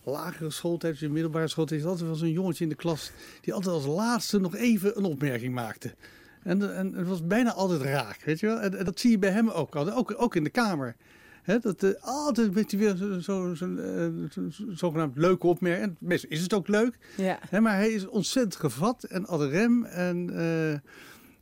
[0.04, 3.74] lagere schooltijd, je middelbare schooltijd, is altijd wel zo'n jongetje in de klas die altijd
[3.74, 5.94] als laatste nog even een opmerking maakte.
[6.42, 8.60] En, en het was bijna altijd raak, weet je wel.
[8.60, 10.96] En, en dat zie je bij hem ook altijd, ook, ook in de kamer.
[11.42, 15.46] Hè, dat eh, altijd een beetje weer zo'n zo, zo, eh, zo, zo- zogenaamd leuke
[15.46, 15.86] opmerking.
[15.86, 16.98] En meestal is het ook leuk.
[17.16, 17.60] Ja.
[17.60, 19.84] Maar hij is ontzettend gevat en ad rem.
[19.84, 20.30] En,
[20.72, 20.78] eh,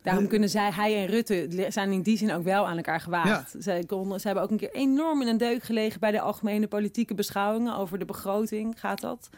[0.03, 3.55] Daarom kunnen zij, hij en Rutte, zijn in die zin ook wel aan elkaar gewaagd.
[3.59, 6.67] Zij, konden, ze hebben ook een keer enorm in een deuk gelegen bij de algemene
[6.69, 8.81] politieke beschouwingen over de begroting.
[8.81, 9.29] Gaat dat?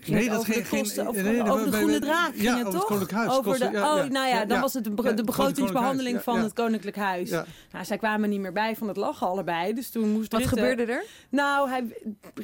[0.00, 2.30] Ging Nee, het dat over ging- de kosten, over, nee, nee, over de groene draak
[2.32, 2.84] ging ja, het over het toch?
[2.84, 3.38] Koninklijk Huis.
[3.38, 6.96] Over de, ja, oh, nou ja, dan was het de, het begrotingsbehandeling van het Koninklijk
[6.96, 7.30] Huis.
[7.30, 7.44] Ja.
[7.72, 9.72] Nou, zij kwamen niet meer bij van het lachen allebei.
[9.74, 11.04] Dus toen moest Wat Rutte- gebeurde er?
[11.30, 11.84] Nou, hij,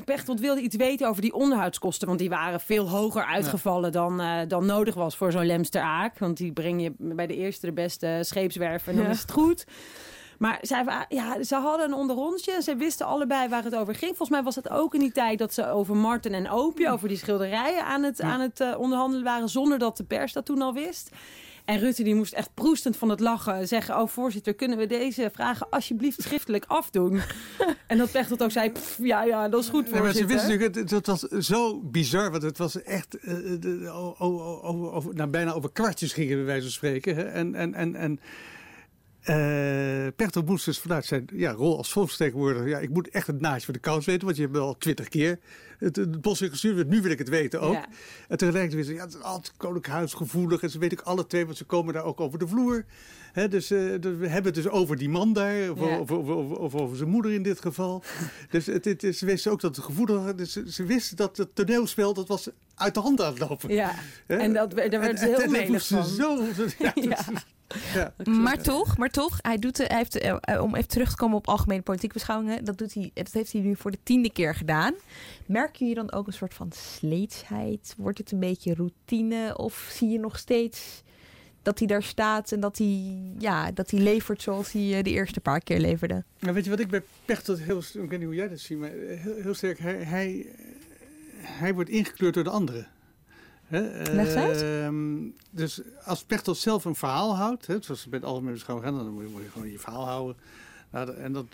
[0.05, 2.07] Pechtold wilde iets weten over die onderhoudskosten.
[2.07, 6.19] Want die waren veel hoger uitgevallen dan, eh, dan nodig was voor zo'n Lemster Aak.
[6.19, 9.65] Want die breng je bij de eerste de beste scheepswerf en dan is het goed.
[10.39, 14.09] Maar zij, ja, ze hadden een onderrondje en ze wisten allebei waar het over ging.
[14.11, 17.09] Volgens mij was het ook in die tijd dat ze over Marten en Opie, over
[17.09, 19.49] die schilderijen aan het, aan het eh, onderhandelen waren.
[19.49, 21.11] Zonder dat de pers dat toen al wist.
[21.65, 24.01] En Rutte die moest echt proestend van het lachen zeggen...
[24.01, 27.21] oh voorzitter, kunnen we deze vragen alsjeblieft schriftelijk afdoen?
[27.87, 30.29] en dat Pechtold ook zei, "Pff, ja, ja, dat is goed Nee, maar voorzitter.
[30.29, 34.93] ze wisten natuurlijk, het, het was zo bizar, want het was echt eh, de- over,
[34.93, 37.17] over, nou, bijna over kwartjes gingen, wijze van spreken.
[37.17, 37.23] Hè?
[37.23, 38.21] En, en, en, en
[39.29, 43.65] eh moest dus vanuit zijn ja, rol als volksvertegenwoordiger, ja, ik moet echt het naadje
[43.65, 45.39] van de kous weten, want je hebt me al twintig keer
[45.79, 47.73] het, het bos in gestuurd, nu wil ik het weten ook.
[47.73, 47.87] Ja.
[48.29, 51.45] En tegelijkertijd ja, het is altijd koninklijk huis gevoelig en ze weten ook alle twee,
[51.45, 52.85] want ze komen daar ook over de vloer.
[53.49, 55.99] Dus eh, dus we hebben het dus over die man daar, of, Ja.
[55.99, 58.03] of, of, of, of over zijn moeder in dit geval.
[58.51, 60.35] dus het, het, ze wisten ook dat het gevoelig was.
[60.37, 63.71] Dus ze, ze wisten dat het toneelspel, dat was uit de hand aan het lopen.
[63.75, 63.95] Ja,
[64.27, 66.03] en dat, daar werd ze heel moest ze.
[66.19, 66.45] Zo,
[66.79, 67.09] ja, Ja.
[67.09, 67.45] dat-
[67.95, 68.15] ja.
[68.25, 71.37] Maar toch, maar toch, hij doet, hij heeft, eh, eh, om even terug te komen
[71.37, 74.55] op algemene politieke beschouwingen, dat, doet hij, dat heeft hij nu voor de tiende keer
[74.55, 74.95] gedaan.
[75.47, 77.95] Merk je dan ook een soort van sleetsheid?
[77.97, 79.57] Wordt het een beetje routine?
[79.57, 81.03] Of zie je nog steeds
[81.63, 85.11] dat hij daar staat en dat hij, ja, dat hij levert zoals hij eh, de
[85.11, 86.25] eerste paar keer leverde.
[86.39, 88.79] Nou, weet je wat ik bij Pechtold heel, ik weet niet hoe jij dat ziet,
[88.79, 90.47] maar heel, heel sterk, hij, hij,
[91.37, 92.89] hij wordt ingekleurd door de anderen.
[93.69, 93.81] Hè,
[94.13, 94.63] Leg uit.
[94.63, 95.17] ehm,
[95.51, 99.11] dus als Pechtold zelf een verhaal houdt, hè, zoals het bij het algemeen beschouwing dan
[99.13, 100.37] moet je, moet je gewoon je verhaal houden.
[100.91, 101.47] Nou, en dat,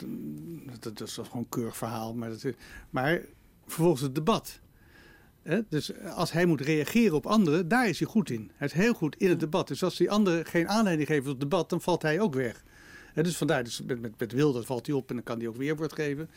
[0.80, 2.14] dat, dat is gewoon een keurig verhaal.
[2.14, 2.54] Maar, dat, is-
[2.90, 3.20] maar
[3.66, 4.60] vervolgens het debat.
[5.42, 8.50] Hè, dus als hij moet reageren op anderen, daar is hij goed in.
[8.56, 9.68] Hij is heel goed in het debat.
[9.68, 12.64] Dus als die anderen geen aanleiding geven tot het debat, dan valt hij ook weg.
[13.12, 15.48] Hè, dus vandaar, dus met, met, met Wilders valt hij op en dan kan hij
[15.48, 16.30] ook weerwoord geven.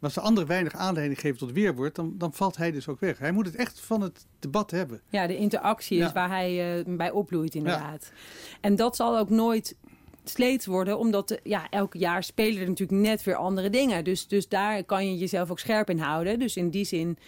[0.00, 3.00] Maar als de anderen weinig aanleiding geven tot weerwoord, dan, dan valt hij dus ook
[3.00, 3.18] weg.
[3.18, 5.00] Hij moet het echt van het debat hebben.
[5.08, 6.06] Ja, de interactie Ja.
[6.06, 8.12] is waar hij eh, bij opbloeit inderdaad.
[8.60, 9.76] En dat zal ook nooit
[10.24, 14.04] sleets worden, omdat eh, ja, elk jaar spelen er natuurlijk net weer andere dingen.
[14.04, 16.38] Dus, dus daar kan je jezelf ook scherp in houden.
[16.38, 17.18] Dus in die zin,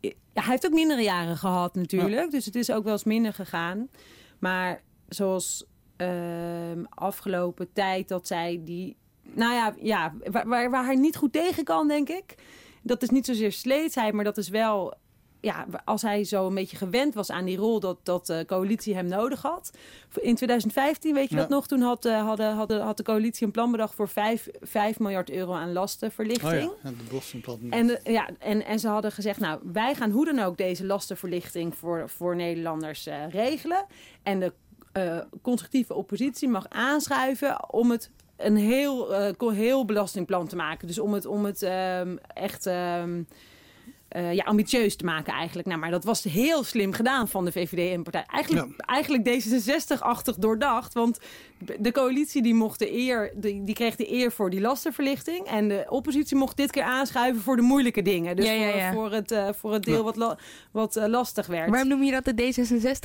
[0.00, 2.30] ja, hij heeft ook mindere jaren gehad natuurlijk.
[2.30, 3.88] Dus het is ook wel eens minder gegaan.
[4.38, 5.64] Maar zoals
[5.96, 8.96] ehm, afgelopen tijd dat zij die...
[9.34, 12.34] Nou ja, ja waar, waar, waar hij niet goed tegen kan, denk ik.
[12.82, 14.94] Dat is niet zozeer sleetsheid, maar dat is wel
[15.42, 18.94] ja, als hij zo een beetje gewend was aan die rol dat, dat de coalitie
[18.94, 19.70] hem nodig had.
[20.20, 21.40] In 2015, weet je Ja.
[21.40, 21.66] dat nog?
[21.66, 25.30] Toen had, eh, hadden, hadden, had de coalitie een plan bedacht voor 5, 5 miljard
[25.30, 26.68] euro aan lastenverlichting.
[26.70, 26.90] Oh ja,
[27.70, 30.86] en de ja, en, en ze hadden gezegd, nou, wij gaan hoe dan ook deze
[30.86, 33.86] lastenverlichting voor, voor Nederlanders eh, regelen.
[34.22, 34.52] En de
[34.92, 38.10] eh, constructieve oppositie mag aanschuiven om het
[38.40, 40.86] een heel, eh, heel belastingplan te maken.
[40.86, 43.22] Dus om het, om het ehm, echt ehm,
[44.10, 45.68] eh, ja, ambitieus te maken eigenlijk.
[45.68, 48.24] Nou, maar dat was heel slim gedaan van de VVD en partij.
[48.26, 50.94] Eigenlijk, eigenlijk D66-achtig doordacht.
[50.94, 51.18] Want
[51.78, 55.46] de coalitie die mocht de eer, die, die kreeg de eer voor die lastenverlichting.
[55.46, 58.36] En de oppositie mocht dit keer aanschuiven voor de moeilijke dingen.
[58.36, 58.92] Dus Ja, ja, voor, ja.
[58.92, 60.02] voor het, eh, voor het deel Ja.
[60.02, 60.38] wat, la-
[60.70, 61.70] wat eh, lastig werd.
[61.70, 62.34] Waarom noem je dat de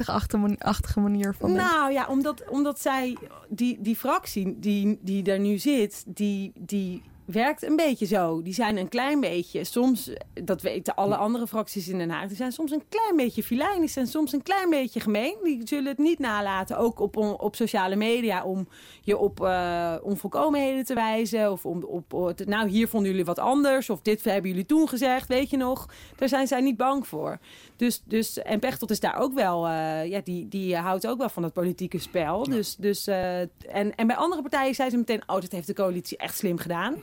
[0.10, 1.51] D66-achtige manier van?
[1.51, 3.18] Nou ja, omdat, omdat zij,
[3.49, 8.41] die, die fractie die, die daar nu zit, die, die werkt een beetje zo.
[8.41, 10.09] Die zijn een klein beetje, soms,
[10.43, 13.89] dat weten alle andere fracties in Den Haag, die zijn soms een klein beetje filijn,
[13.89, 15.36] zijn soms een klein beetje gemeen.
[15.43, 18.67] Die zullen het niet nalaten, ook op, op sociale media, om
[19.01, 21.51] je op eh, onvolkomenheden te wijzen.
[21.51, 24.89] Of om op, op- nou hier vonden jullie wat anders, of dit hebben jullie toen
[24.89, 25.89] gezegd, weet je nog.
[26.15, 27.39] Daar zijn zij niet bang voor.
[27.76, 31.30] Dus, dus, en Pechtold is daar ook wel, eh, ja, die, die houdt ook wel
[31.30, 32.43] van het politieke spel.
[32.43, 35.73] Dus, dus, eh, en, en bij andere partijen zeiden ze meteen, oh, dat heeft de
[35.73, 36.95] coalitie echt slim gedaan.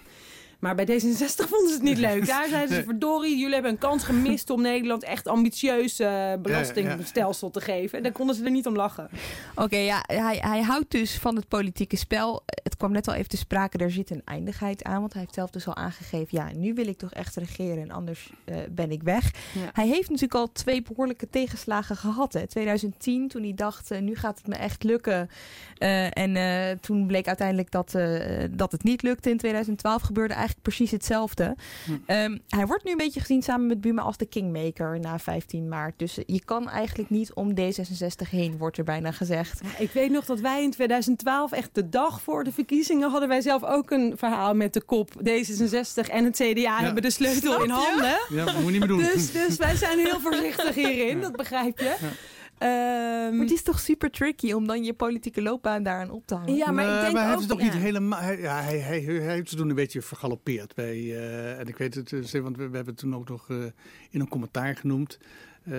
[0.62, 2.26] Maar bij D66 vonden ze het niet leuk.
[2.26, 7.50] Daar zeiden ze, verdorie, jullie hebben een kans gemist om Nederland echt ambitieus eh, belastingstelsel
[7.50, 7.96] te geven.
[7.98, 9.08] En daar konden ze er niet om lachen.
[9.54, 12.42] Oké, ja, hij, hij houdt dus van het politieke spel.
[12.62, 15.00] Het kwam net al even te sprake, daar zit een eindigheid aan.
[15.00, 17.90] Want hij heeft zelf dus al aangegeven, ja, nu wil ik toch echt regeren en
[17.90, 19.30] anders eh, ben ik weg.
[19.54, 19.70] Ja.
[19.72, 22.32] Hij heeft natuurlijk al twee behoorlijke tegenslagen gehad.
[22.32, 22.46] Hè.
[22.46, 25.28] 2010, toen hij dacht, eh, nu gaat het me echt lukken.
[25.82, 29.30] Eh, en eh, toen bleek uiteindelijk dat, eh, dat het niet lukte.
[29.30, 31.56] In 2012 gebeurde eigenlijk precies hetzelfde.
[32.06, 35.68] Ehm, hij wordt nu een beetje gezien samen met Buma als de kingmaker na 15
[35.68, 35.98] maart.
[35.98, 39.60] Dus eh, je kan eigenlijk niet om D66 heen, wordt er bijna gezegd.
[39.62, 43.28] Ja, ik weet nog dat wij in 2012, echt de dag voor de verkiezingen, hadden
[43.28, 45.10] wij zelf ook een verhaal met de kop.
[45.28, 48.18] D66 en het CDA hebben de sleutel in handen.
[48.28, 48.98] Ja, dat moet je niet meer doen.
[48.98, 51.94] Dus, dus wij zijn heel voorzichtig hierin, dat begrijp je.
[52.62, 56.34] Ehm, Maar het is toch super tricky om dan je politieke loopbaan daaraan op te
[56.34, 56.54] hangen?
[56.54, 58.20] ja, maar ik denk hij heeft het nog niet helemaal.
[58.20, 60.74] Hij, ja, hij, hij, hij heeft het toen een beetje vergalopeerd.
[60.74, 63.50] Bij, eh, en ik weet het, eh, want we, we hebben het toen ook nog
[63.50, 63.56] eh,
[64.10, 65.18] in een commentaar genoemd.
[65.64, 65.70] eh,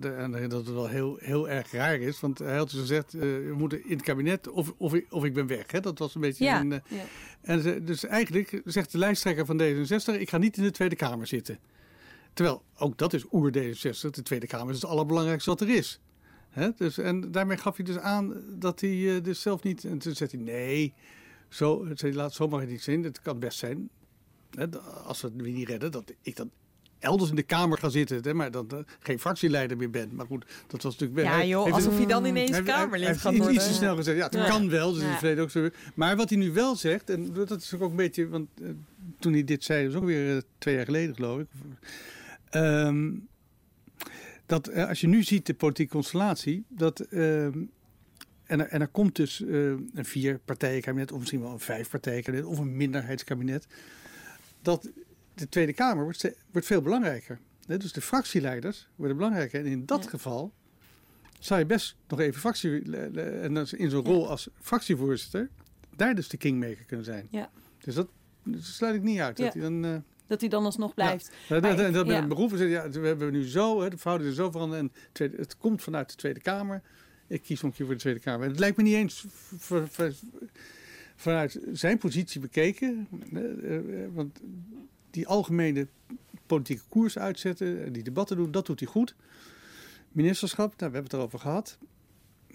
[0.00, 2.20] de- en dat het wel heel, heel erg raar is.
[2.20, 5.24] Want hij had dus gezegd: eh, we moeten in het kabinet of, of, ik, of
[5.24, 5.70] ik ben weg.
[5.72, 5.80] Hè?
[5.80, 6.44] Dat was een beetje.
[6.44, 6.60] Ja.
[6.60, 7.02] Een, eh, Ja.
[7.42, 10.96] en ze- dus eigenlijk zegt de lijsttrekker van D66: ik ga niet in de Tweede
[10.96, 11.58] Kamer zitten.
[12.36, 14.10] Terwijl ook dat is oer D66.
[14.10, 16.00] De Tweede Kamer is het allerbelangrijkste wat er is.
[16.76, 19.84] Dus, en daarmee gaf hij dus aan dat hij eh, dus zelf niet.
[19.84, 20.94] En toen zegt hij: nee,
[21.48, 23.02] zo, zei hij, laat, zo mag het niet zijn.
[23.04, 23.88] Het kan best zijn,
[25.04, 26.50] als we het niet redden, dat ik dan
[26.98, 28.20] elders in de Kamer ga zitten.
[28.22, 30.14] Hè, maar dat eh, geen fractieleider meer ben.
[30.14, 31.28] Maar goed, dat was natuurlijk.
[31.28, 33.54] Ja, hij- joh, alsof je dan ineens hij- hij- Kamerlid hij gaat worden.
[33.54, 34.18] Iets te snel gezegd.
[34.18, 34.48] Ja, het Ja.
[34.48, 34.92] kan wel.
[34.92, 35.18] Dus Ja.
[35.28, 35.68] het ook zo.
[35.94, 38.68] Maar wat hij nu wel zegt, en dat is ook een beetje, want eh,
[39.18, 41.46] toen hij dit zei, dat was ook weer twee jaar geleden, geloof ik.
[42.50, 43.12] Ehm,
[44.46, 47.64] dat eh, als je nu ziet de politieke constellatie, dat ehm,
[48.44, 51.90] en, er, en er komt dus eh, een vier partijenkabinet, of misschien wel een vijf
[51.90, 53.66] partijenkabinet, of een minderheidskabinet,
[54.62, 54.90] dat
[55.34, 57.38] de Tweede Kamer wordt, wordt veel belangrijker.
[57.66, 59.60] Dus de fractieleiders worden belangrijker.
[59.60, 60.10] En in dat Ja.
[60.10, 60.52] geval
[61.38, 62.96] zou je best nog even fractie
[63.40, 65.50] en dan in zo'n rol als fractievoorzitter
[65.96, 67.26] daar dus de kingmaker kunnen zijn.
[67.30, 67.50] Ja.
[67.80, 68.08] Dus dat,
[68.42, 69.36] dat sluit ik niet uit.
[69.36, 69.60] Dat Ja.
[69.60, 71.32] hij dan, eh, Dat hij dan alsnog blijft.
[71.48, 72.22] ja, dat, dat, dat met ja.
[72.22, 75.56] een beroep ja, we hebben nu zo, hè, de verhoudingen zo veranderd en tweede, het
[75.56, 76.82] komt vanuit de Tweede Kamer.
[77.26, 78.42] ik kies nog een keer voor de Tweede Kamer.
[78.44, 79.24] En het lijkt me niet eens
[81.16, 83.08] vanuit zijn positie bekeken.
[83.32, 84.40] eh, eh, want
[85.10, 85.86] die algemene
[86.46, 89.14] politieke koers uitzetten, die debatten doen, dat doet hij goed.
[90.12, 91.78] Ministerschap, nou, we hebben het erover gehad.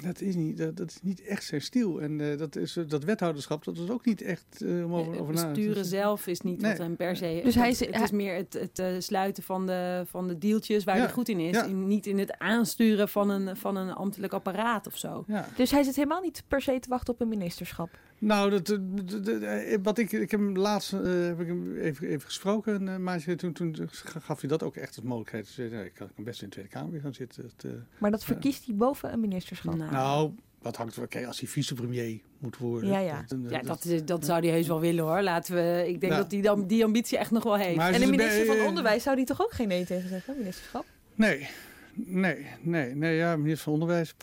[0.04, 2.02] Dat is niet, dat, dat is niet echt zijn stiel.
[2.02, 5.20] En eh, dat, is, eh, dat wethouderschap, dat is ook niet echt eh, om over,
[5.22, 6.72] over na te Besturen zelf is niet Nee.
[6.72, 7.42] wat hem per se...
[7.44, 10.38] Dus hij het, is- het hij- is meer het, het sluiten van de, van de
[10.38, 11.56] deeltjes waar Ja, hij goed in is.
[11.56, 11.66] ja.
[11.66, 15.24] Niet in het aansturen van een, van een ambtelijk apparaat of zo.
[15.28, 15.48] Ja.
[15.56, 17.90] Dus hij zit helemaal niet per se te wachten op een ministerschap.
[18.22, 22.08] Nou, dat, eh, eh, wat ik, ik heb hem laatst eh, heb ik hem even,
[22.08, 22.74] even gesproken.
[22.76, 23.76] En, uh, maar toen, toen
[24.22, 25.48] gaf hij dat ook echt als mogelijkheid.
[25.48, 27.44] Ze zei, nou, ik kan best in de Tweede Kamer weer gaan zitten.
[27.58, 29.76] Dat, Maar dat verkiest hij boven een ministerschap.
[29.76, 31.08] Nou, nou, wat hangt er...
[31.08, 32.90] Kijk, als hij vicepremier moet worden.
[32.90, 33.26] Ja, ja.
[33.28, 35.22] eh, ja, dat, dat zou hij heus wel willen hoor.
[35.22, 36.18] Laten we, ik denk Ja.
[36.20, 37.76] dat hij dan die ambitie echt nog wel heeft.
[37.78, 40.38] Maar- En de minister bij- van Onderwijs zou die toch ook geen nee tegen zeggen,
[40.38, 40.86] ministerschap?
[41.16, 41.48] Nee,
[41.94, 43.16] nee, nee, nee.
[43.16, 44.16] Ja, minister van Onderwijs.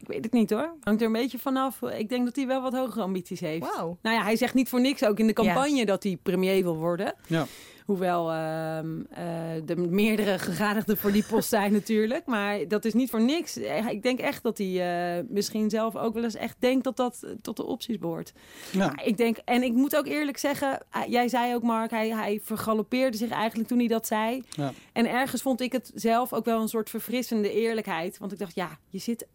[0.00, 0.74] Ik weet het niet hoor.
[0.80, 1.82] Hangt er een beetje vanaf.
[1.82, 3.66] Ik denk dat hij wel wat hogere ambities heeft.
[4.02, 6.76] Nou ja, hij zegt niet voor niks ook in de campagne dat hij premier wil
[6.76, 7.14] worden.
[7.26, 7.46] Ja.
[7.90, 12.26] Hoewel ehm uh, er meerdere gegadigden voor die post zijn natuurlijk.
[12.26, 13.56] Maar dat is niet voor niks.
[13.88, 17.26] Ik denk echt dat hij uh, misschien zelf ook wel eens echt denkt dat dat
[17.42, 18.32] tot de opties behoort.
[18.72, 19.02] Ja.
[19.04, 20.78] Ik denk, en ik moet ook eerlijk zeggen,
[21.08, 24.42] jij zei ook Mark, hij, hij vergalopeerde zich eigenlijk toen hij dat zei.
[24.50, 24.72] Ja.
[24.92, 28.18] En ergens vond ik het zelf ook wel een soort verfrissende eerlijkheid.
[28.18, 29.26] Want ik dacht, ja, je zit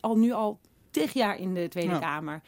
[0.00, 0.58] al nu al
[0.90, 1.98] tig jaar in de Tweede Ja.
[1.98, 2.42] Kamer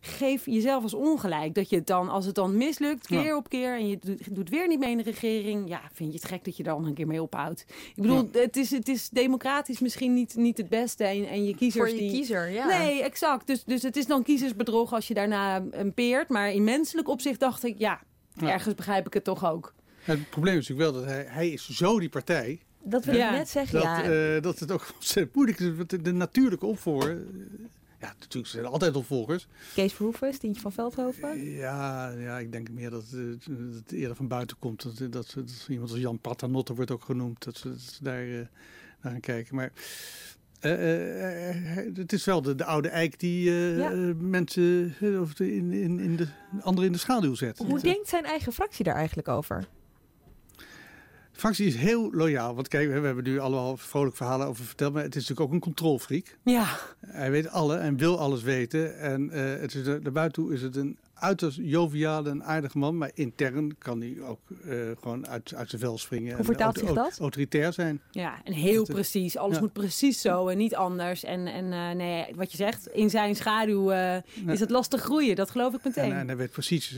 [0.00, 1.54] geef jezelf als ongelijk.
[1.54, 3.36] Dat je het dan, als het dan mislukt, keer Ja.
[3.36, 3.74] op keer...
[3.76, 5.68] en je doet, doet weer niet mee in de regering...
[5.68, 7.64] ja, vind je het gek dat je daar dan een keer mee ophoudt.
[7.94, 11.04] Ik bedoel, het, is, het is democratisch misschien niet, niet het beste...
[11.04, 12.10] En, en je kiezers Voor je die...
[12.10, 12.66] kiezer, ja.
[12.66, 13.46] Nee, exact.
[13.46, 16.28] Dus, dus het is dan kiezersbedrog als je daarna een peert.
[16.28, 18.00] Maar in menselijk opzicht dacht ik, ja,
[18.34, 18.50] Ja.
[18.52, 19.74] ergens begrijp ik het toch ook.
[20.00, 22.60] Het probleem is natuurlijk wel dat hij, hij is zo die partij...
[22.82, 23.30] Dat wil Ja.
[23.30, 24.02] ik net zeggen, Dat, ja.
[24.02, 25.70] eh, dat het ook ontzettend moeilijk is.
[25.86, 27.22] De, de natuurlijke opvolger...
[28.00, 29.46] ja, natuurlijk zijn er altijd opvolgers.
[29.74, 31.44] Kees Verhoeven, Stientje van Veldhoven.
[31.50, 34.82] Ja, ja, ik denk meer dat, eh, dat het eerder van buiten komt.
[34.82, 37.44] Dat, dat, dat, dat iemand als Jan Paternotte wordt ook genoemd.
[37.44, 38.34] Dat ze, daar eh,
[39.00, 39.54] naar gaan kijken.
[39.54, 39.72] Maar
[40.60, 43.90] eh, het is wel de, de oude eik die Ja.
[44.18, 46.26] mensen of de, in, in, in de,
[46.60, 47.58] anderen in de schaduw zet.
[47.58, 49.66] Hoe denkt zijn eigen fractie daar eigenlijk over?
[51.40, 52.54] Fractie is heel loyaal.
[52.54, 54.92] Want kijk, we hebben nu allemaal vrolijk verhalen over verteld.
[54.92, 56.36] Maar het is natuurlijk ook een controlfreak.
[56.44, 58.98] Ja, Hij weet alle en wil alles weten.
[58.98, 62.98] En eh, het is, naar buiten toe is het een uiterst joviale en aardige man.
[62.98, 66.36] Maar intern kan hij ook eh, gewoon uit, uit zijn vel springen.
[66.36, 66.96] Hoe vertaalt zich dat?
[66.96, 68.00] au- Autoritair zijn.
[68.10, 69.36] Ja, en heel Dat, eh, precies.
[69.36, 69.60] Alles ja.
[69.60, 71.24] moet precies zo en niet anders.
[71.24, 74.16] En, en eh, nee, wat je zegt, in zijn schaduw eh,
[74.46, 75.36] is het lastig groeien.
[75.36, 76.12] Dat geloof ik meteen.
[76.12, 76.90] En, en hij weet precies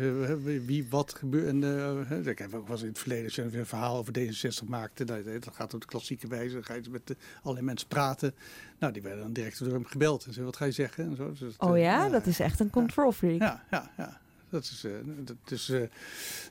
[0.66, 1.46] wie wat gebeurt.
[1.48, 3.96] En uh, ik heb ook wel eens in het verleden als je weer een verhaal
[3.96, 5.04] over D66 maakte.
[5.04, 6.54] Dat, dat gaat op de klassieke wijze.
[6.54, 8.34] Dan ga je met de, allerlei mensen praten.
[8.78, 10.24] Nou, die werden dan direct door hem gebeld.
[10.24, 11.04] En zo, wat ga je zeggen?
[11.04, 11.32] En zo.
[11.38, 13.40] Dus Oh ja, dat is echt een control freak.
[13.40, 14.11] Ja, ja, ja.
[14.52, 14.92] Dat is, uh,
[15.24, 15.82] dat is uh,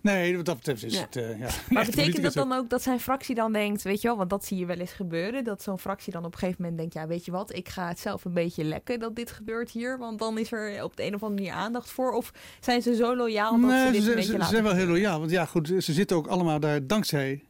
[0.01, 1.01] nee, wat dat betreft is Ja.
[1.01, 1.49] het, uh, ja.
[1.69, 4.45] Maar betekent dat dan ook dat zijn fractie dan denkt, weet je wel, want dat
[4.45, 7.07] zie je wel eens gebeuren, dat zo'n fractie dan op een gegeven moment denkt, ja,
[7.07, 10.19] weet je wat, ik ga het zelf een beetje lekken dat dit gebeurt hier, want
[10.19, 12.11] dan is er op de een of andere manier aandacht voor.
[12.11, 14.47] Of zijn ze zo loyaal dat ze dit ze, een beetje ze, laten?
[14.47, 17.43] ze zijn wel heel loyaal, want ja, goed, ze zitten ook allemaal daar dankzij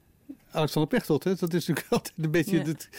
[0.51, 1.23] Alexander Pechtold.
[1.23, 1.35] Hè?
[1.35, 2.63] Dat is natuurlijk altijd een beetje Ja.
[2.63, 2.89] het,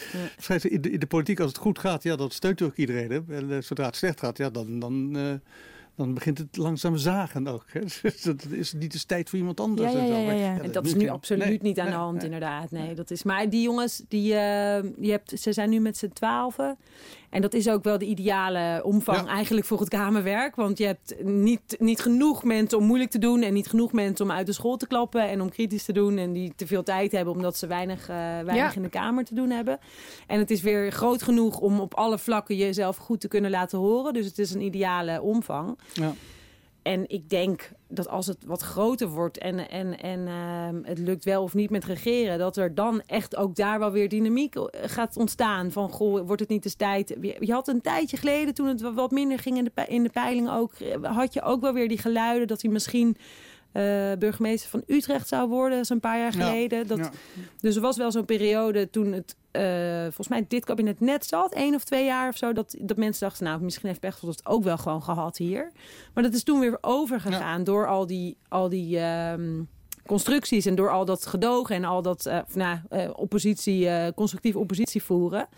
[0.48, 0.58] Ja.
[0.62, 3.10] in, de, in de politiek als het goed gaat, ja, dat steunt ook iedereen.
[3.10, 3.36] Hè?
[3.36, 5.32] En uh, zodra het slecht gaat, ja, dan, dan, uh,
[5.96, 7.64] dan begint het langzaam zagen ook.
[7.66, 7.80] Hè?
[8.02, 9.92] Dus dat is niet de tijd voor iemand anders.
[9.92, 10.60] Ja, ja, ja, ja.
[10.60, 12.24] En dat is nu absoluut nee, niet aan de hand, nee.
[12.24, 12.70] inderdaad.
[12.70, 13.22] Nee, dat is.
[13.22, 14.36] Maar die jongens, die, uh,
[14.82, 16.78] je hebt, ze zijn nu met z'n twaalfen.
[17.32, 19.26] En dat is ook wel de ideale omvang Ja.
[19.26, 20.56] eigenlijk voor het kamerwerk.
[20.56, 23.42] Want je hebt niet, niet genoeg mensen om moeilijk te doen.
[23.42, 25.28] En niet genoeg mensen om uit de school te klappen.
[25.28, 26.18] En om kritisch te doen.
[26.18, 28.72] En die te veel tijd hebben omdat ze weinig, uh, weinig Ja.
[28.74, 29.78] in de kamer te doen hebben.
[30.26, 33.78] En het is weer groot genoeg om op alle vlakken jezelf goed te kunnen laten
[33.78, 34.12] horen.
[34.12, 35.78] Dus het is een ideale omvang.
[35.92, 36.12] Ja.
[36.82, 41.24] En ik denk dat als het wat groter wordt en, en, en uh, het lukt
[41.24, 44.62] wel of niet met regeren, dat er dan echt ook daar wel weer dynamiek eh,
[44.86, 45.72] gaat ontstaan.
[45.72, 47.16] Van goh, wordt het niet eens tijd?
[47.20, 50.08] Je, je had een tijdje geleden, toen het wat minder ging in de, in de
[50.08, 53.16] peiling ook, eh, had je ook wel weer die geluiden dat hij misschien.
[53.72, 56.86] Uh, burgemeester van Utrecht zou worden, een paar jaar Ja, geleden.
[56.86, 57.10] Dat, ja.
[57.60, 61.52] Dus er was wel zo'n periode toen het, uh, volgens mij dit kabinet net zat,
[61.52, 64.46] één of twee jaar of zo, dat, dat mensen dachten, nou, misschien heeft Pechtold het
[64.46, 65.72] ook wel gewoon gehad hier.
[66.14, 69.68] Maar dat is toen weer overgegaan door al die, al die um,
[70.06, 72.78] constructies en door al dat gedogen en al dat uh, nou,
[73.14, 75.48] oppositie, constructieve oppositie voeren.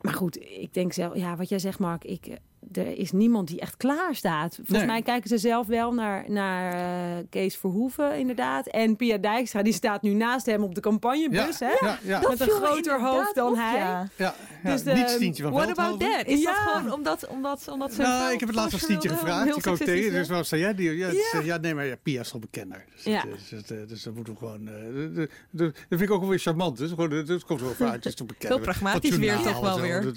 [0.00, 2.38] Maar goed, ik denk zelf, ja, wat jij zegt, Mark, ik,
[2.72, 4.54] er is niemand die echt klaar staat.
[4.54, 4.86] Volgens Nee.
[4.86, 8.66] mij kijken ze zelf wel naar, naar eh, Kees Verhoeven, inderdaad.
[8.66, 11.58] En Pia Dijkstra, die staat nu naast hem op de campagnebus.
[11.58, 11.86] Ja, hè?
[12.02, 13.78] ja, Met een groter hoofd dan op, hij.
[13.78, 14.08] ja.
[14.16, 14.70] ja, ja.
[14.70, 16.26] Dus de- niet Stientje van What about that?
[16.26, 16.52] Is Ja.
[16.54, 18.02] dat gewoon omdat, omdat, omdat ze...
[18.02, 19.44] Nou, ik heb het laatst aan Stientje gevraagd.
[19.44, 19.76] Die ik tegen.
[19.76, 20.74] seksistisch, Dus wat zei jij?
[20.74, 21.12] Die, ja, Ja.
[21.32, 21.40] ja.
[21.40, 22.84] ja, nee, maar ja, Pia is al bekender.
[22.94, 23.12] Dus, Ja.
[23.20, 24.68] het, eh, dus, eh, dus dat moeten we gewoon...
[24.68, 24.74] eh,
[25.14, 26.76] de- dat vind ik ook wel weer charmant.
[26.78, 27.94] Dus gewoon, dat komt wel vaak.
[27.94, 28.52] Het is toch bekend.
[28.52, 30.14] Heel pragmatisch weer toch wel weer.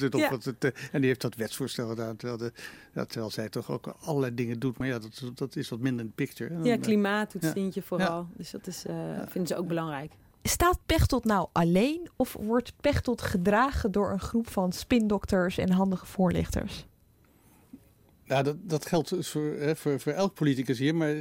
[0.59, 2.15] Eh, En die heeft dat wetsvoorstel gedaan.
[2.37, 2.61] Terwijl, de,
[2.93, 4.77] ja, terwijl zij toch ook allerlei dingen doet.
[4.77, 6.53] Maar ja, dat, dat is wat minder in de picture.
[6.53, 7.81] Dan, Ja, klimaat doet ja.
[7.81, 8.27] Vooral.
[8.37, 8.95] Dus dat is, eh,
[9.27, 10.11] vinden ze ook belangrijk.
[10.43, 16.05] Staat Pechtold nou alleen of wordt Pechtold gedragen door een groep van spindokters en handige
[16.05, 16.85] voorlichters?
[18.23, 20.95] Ja, dat, dat geldt dus voor, hè, voor, voor elk politicus hier.
[20.95, 21.15] Maar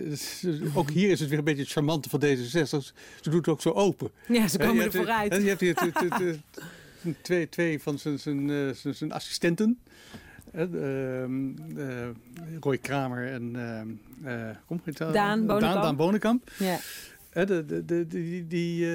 [0.75, 2.65] ook hier is het weer een beetje het charmante van D66.
[2.65, 2.93] Ze
[3.23, 4.11] doet het ook zo open.
[4.29, 5.35] Ja, ze komen je er vooruit.
[5.35, 6.41] Je hebt hier
[7.23, 9.79] twee, twee van zijn, zijn, eh, zijn, zijn assistenten.
[10.53, 12.09] Ehm, eh,
[12.61, 13.89] Roy Kramer en ehm,
[14.29, 15.13] eh, kom, heet dat?
[15.13, 15.61] Daan Bonenkamp.
[15.61, 16.51] Daan, Daan Bonenkamp.
[16.59, 16.79] Ja.
[17.33, 18.87] De, de, de, die, die,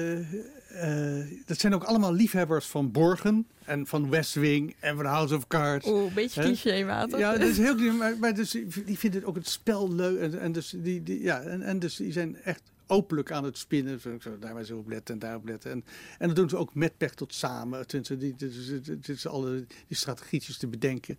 [0.68, 5.36] eh, dat zijn ook allemaal liefhebbers van Borgen en van West Wing en van House
[5.36, 5.88] of Cards.
[5.88, 6.46] Oeh, een beetje Hè?
[6.46, 7.18] clichématig.
[7.18, 8.50] Ja, dat is heel maar, maar dus,
[8.84, 10.20] die vinden ook het spel leuk.
[10.20, 13.58] En, en, dus, die, die, ja, en, en dus die zijn echt openlijk aan het
[13.58, 14.00] spinnen.
[14.40, 15.70] Daar maar zo op letten en daarop letten.
[15.70, 15.84] En,
[16.18, 17.86] en dat doen ze ook met Pechtold samen.
[17.86, 21.18] Tenminste, die, alle die strategietjes te bedenken.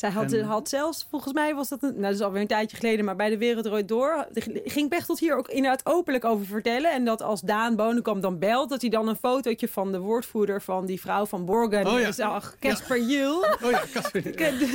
[0.00, 2.46] Zij had, En- had zelfs, volgens mij was dat, een, nou dat is alweer een
[2.46, 4.26] tijdje geleden, maar bij de Wereld Draait Door
[4.64, 6.92] ging Pechtold hier ook inderdaad openlijk over vertellen.
[6.92, 10.62] En dat als Daan Bonenkamp dan belt, dat hij dan een fotootje van de woordvoerder
[10.62, 12.12] van die vrouw van Borgen Oh ja.
[12.12, 13.44] zag, Casper Jul.
[13.62, 14.22] Oh ja, Casper.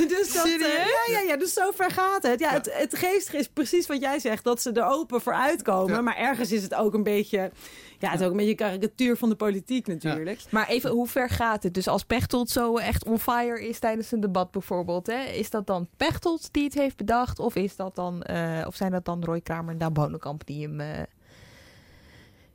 [0.08, 2.40] Dus dat, ja, ja, ja, dus zo ver gaat het.
[2.40, 5.94] Ja, Het, het geestige is precies wat jij zegt, dat ze er open voor uitkomen.
[5.94, 6.00] Ja.
[6.00, 7.50] Maar ergens is het ook een beetje,
[7.98, 10.40] ja, het is ook een beetje een karikatuur van de politiek natuurlijk.
[10.50, 11.74] Maar even, hoe ver gaat het?
[11.74, 15.66] Dus als Pechtold zo echt on fire is tijdens een debat bijvoorbeeld, hè, is dat
[15.66, 17.38] dan Pechtold die het heeft bedacht?
[17.38, 20.62] Of, is dat dan, eh, of zijn dat dan Roy Kramer en Daan Bonenkamp die
[20.66, 20.86] hem, eh,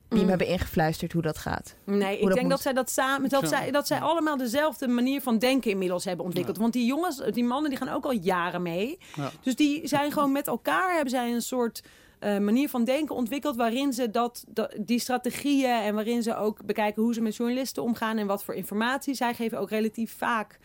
[0.08, 0.30] die hem Mm.
[0.30, 1.76] hebben ingefluisterd hoe dat gaat?
[1.84, 2.50] Nee, Hoe ik dat denk moet.
[2.50, 6.26] dat zij dat samen, dat zij, dat zij allemaal dezelfde manier van denken inmiddels hebben
[6.26, 6.58] ontwikkeld.
[6.58, 8.98] Want die jongens, die mannen, die gaan ook al jaren mee.
[9.16, 9.32] Ja.
[9.42, 11.84] Dus die zijn gewoon met elkaar, hebben zij een soort
[12.22, 16.66] eh, manier van denken ontwikkeld waarin ze dat, dat, die strategieën en waarin ze ook
[16.66, 19.14] bekijken hoe ze met journalisten omgaan en wat voor informatie.
[19.14, 20.60] Zij geven ook relatief vaak.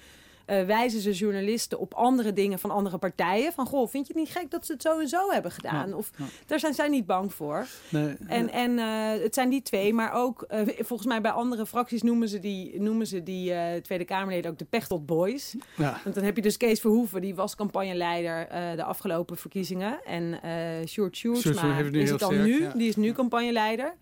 [0.46, 3.52] Eh, wijzen ze journalisten op andere dingen van andere partijen.
[3.52, 5.94] Van, goh, vind je het niet gek dat ze het zo en zo hebben gedaan?
[5.94, 6.10] Of
[6.46, 7.66] daar zijn zij niet bang voor.
[7.88, 11.66] Nee, En, en eh, het zijn die twee, maar ook eh, volgens mij bij andere
[11.66, 15.54] fracties noemen ze die, noemen ze die Tweede Kamerleden ook de Pechtold Boys.
[15.76, 16.00] ja.
[16.04, 20.04] Want dan heb je dus Kees Verhoeven, die was campagneleider de afgelopen verkiezingen.
[20.04, 23.94] En eh Sjoerd Sjoerd Sjoerdsma is het dan sterk, nu, die is nu campagneleider.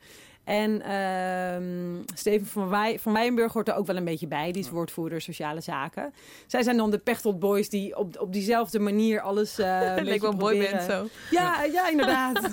[0.45, 4.53] En ehm, Steven van, Wij, van Wijenburg hoort er ook wel een beetje bij.
[4.53, 6.12] Die is woordvoerder sociale zaken.
[6.47, 10.30] Zij zijn dan de Pechtold Boys die op, op diezelfde manier alles uh, leek wel
[10.32, 11.09] een boyband zo.
[11.30, 12.40] Ja, ja, inderdaad.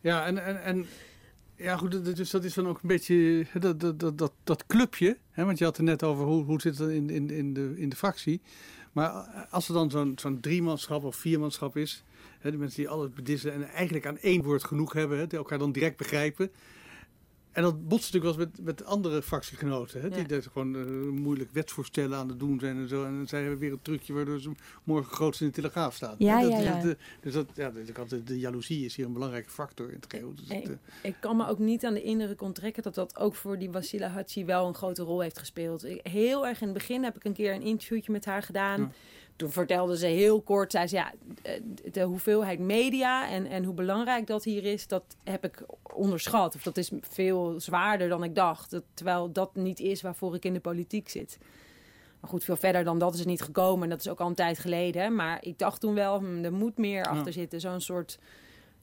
[0.00, 0.86] Ja, en, en, en
[1.56, 4.66] ja, goed, dat- dus dat is dan ook een beetje dat, dat, dat, dat, dat
[4.66, 5.16] clubje.
[5.30, 7.74] Hè, want je had het net over hoe, hoe zit het in, in, in, de,
[7.76, 8.40] in de fractie.
[8.92, 9.10] Maar
[9.50, 12.02] als er dan zo'n zo'n driemanschap of viermanschap is,
[12.40, 15.38] hè, de mensen die alles bedissen en eigenlijk aan één woord genoeg hebben, hè, die
[15.38, 16.50] elkaar dan direct begrijpen.
[17.56, 20.00] En dat botst natuurlijk wel eens met, met andere fractiegenoten.
[20.00, 20.84] Hè, die daar gewoon eh,
[21.20, 23.04] moeilijk wetsvoorstellen aan het doen zijn en zo.
[23.04, 24.50] En zij hebben weer een trucje waardoor ze
[24.84, 26.14] morgen grootst in de telegraaf staan.
[26.18, 26.74] Ja, dat, ja, ja.
[26.80, 29.94] dat, eh, dus dat, ja, de, de, de jaloezie is hier een belangrijke factor in
[29.94, 30.34] het geheel.
[30.34, 33.34] Dus Ik, eh, ik kan me ook niet aan de indruk onttrekken dat dat ook
[33.34, 35.84] voor die Wasila Hachi wel een grote rol heeft gespeeld.
[35.84, 38.80] Ik- heel erg in het begin heb ik een keer een interviewtje met haar gedaan.
[38.80, 38.90] Ja.
[39.36, 41.12] Toen vertelde ze heel kort, zei ze ja,
[41.42, 41.60] eh,
[41.92, 45.64] de hoeveelheid media en, en hoe belangrijk dat hier is, dat heb ik
[45.94, 46.54] onderschat.
[46.54, 48.70] Of dat is veel zwaarder dan ik dacht.
[48.70, 51.38] Dat, terwijl dat niet is waarvoor ik in de politiek zit.
[52.20, 53.82] Maar goed, veel verder dan dat is het niet gekomen.
[53.82, 55.14] En dat is ook al een tijd geleden.
[55.14, 57.60] Maar ik dacht toen wel, hm, er moet meer achter zitten.
[57.60, 58.18] Zo'n soort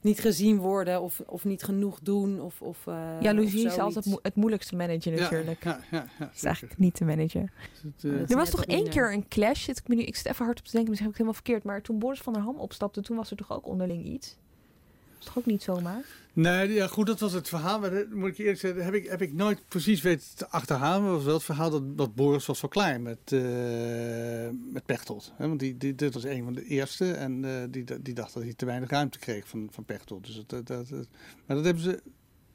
[0.04, 2.40] niet gezien worden of, of niet genoeg doen.
[2.40, 5.64] Of, of, eh, Jaloezie of is altijd mo- het moeilijkste te managen natuurlijk.
[5.64, 7.50] Ja, ja, ja, is eigenlijk niet te managen.
[7.82, 8.30] Het, eh.
[8.30, 8.92] Er was toch één minder.
[8.92, 9.64] keer een clash.
[9.64, 11.42] Zit ik, me nu, ik zit even hard op te denken, misschien heb ik het
[11.42, 11.64] helemaal verkeerd.
[11.64, 14.28] Maar toen Boris van der Ham opstapte, toen was er toch ook onderling iets?
[14.28, 16.04] Dat is toch ook niet zomaar?
[16.34, 17.80] Nee, ja, goed, dat was het verhaal.
[17.80, 21.02] Maar dat moet ik eerlijk zeggen, heb ik, heb ik nooit precies weten te achterhalen.
[21.02, 25.32] Maar was wel het verhaal dat, dat Boris was wel klaar met, eh met Pechtold.
[25.36, 25.46] Hè?
[25.48, 27.12] Want die, die, dit was een van de eerste.
[27.12, 30.26] En eh, die, die dacht dat hij te weinig ruimte kreeg van, van Pechtold.
[30.26, 31.08] Dus dat, dat, dat-
[31.46, 32.02] maar dat hebben ze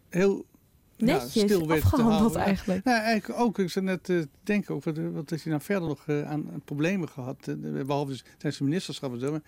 [0.09, 0.45] heel
[0.97, 2.39] netjes stil weten te afgehandeld houden.
[2.39, 2.45] Ja.
[2.45, 2.85] eigenlijk.
[2.85, 3.59] Eigenlijk ook.
[3.59, 6.61] Ik zou net eh, denken, ook, wat, wat is hij nou verder nog aan, aan
[6.65, 7.47] problemen gehad?
[7.47, 9.31] eh, behalve dus tijdens de ministerschap en zo.
[9.31, 9.41] Maar,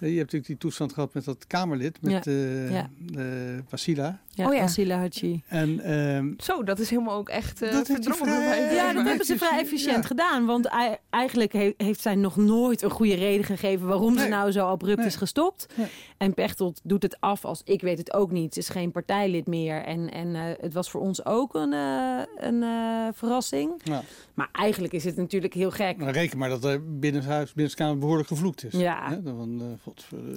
[0.00, 2.90] je hebt natuurlijk die toestand gehad met dat Kamerlid, met eh Ja.
[3.16, 3.24] eh,
[3.68, 4.20] Wasila.
[4.34, 4.60] Ja, Oh ja.
[4.60, 5.42] Wasila Haji.
[5.46, 8.74] En ehm, Zo, dat is helemaal ook echt eh Dat vrij-.
[8.74, 10.02] Ja, dat maar hebben ze vrij efficiënt ja.
[10.02, 10.46] gedaan.
[10.46, 14.50] Want ei- eigenlijk he- heeft zij nog nooit een goede reden gegeven waarom ze nou
[14.52, 15.06] zo abrupt Nee.
[15.06, 15.66] is gestopt.
[15.76, 15.86] Nee.
[16.18, 18.54] En Pechtold doet het af als ik weet het ook niet.
[18.54, 19.82] Ze is geen partijlid meer.
[19.82, 23.72] En, en eh, het was voor ons ook een, eh, een eh, verrassing.
[23.84, 25.96] nou, Maar eigenlijk is het natuurlijk heel gek.
[25.96, 28.72] nou, reken maar dat er binnen het huis, binnen de Kamer behoorlijk gevloekt is.
[28.72, 29.08] Ja.
[29.10, 29.22] Hè?
[29.22, 29.78] Dan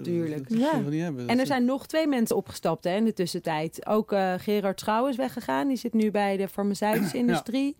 [0.03, 0.49] Tuurlijk.
[0.49, 0.69] Dat, dat Ja.
[0.69, 1.27] zullen we niet hebben.
[1.27, 3.85] En er zijn nog twee mensen opgestapt hè, in de tussentijd.
[3.87, 5.67] Ook eh, Gerard Schouw is weggegaan.
[5.67, 7.75] Die zit nu bij de farmaceutische industrie.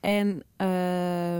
[0.00, 0.68] En eh,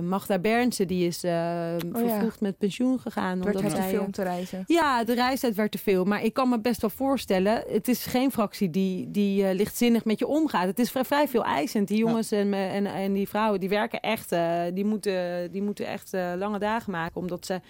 [0.00, 3.36] Magda Bernsen die is eh, vervroegd met pensioen gegaan.
[3.36, 4.64] Het werd omdat echt te veel om te reizen.
[4.66, 6.04] Ja, de reistijd werd te veel.
[6.04, 10.18] Maar ik kan me best wel voorstellen, het is geen fractie die, die lichtzinnig met
[10.18, 10.66] je omgaat.
[10.66, 11.88] Het is vrij, vrij veel eisend.
[11.88, 15.86] Die jongens en, en, en die vrouwen, die werken echt, eh, die, moeten, die moeten
[15.86, 17.20] echt eh, lange dagen maken.
[17.20, 17.60] Omdat ze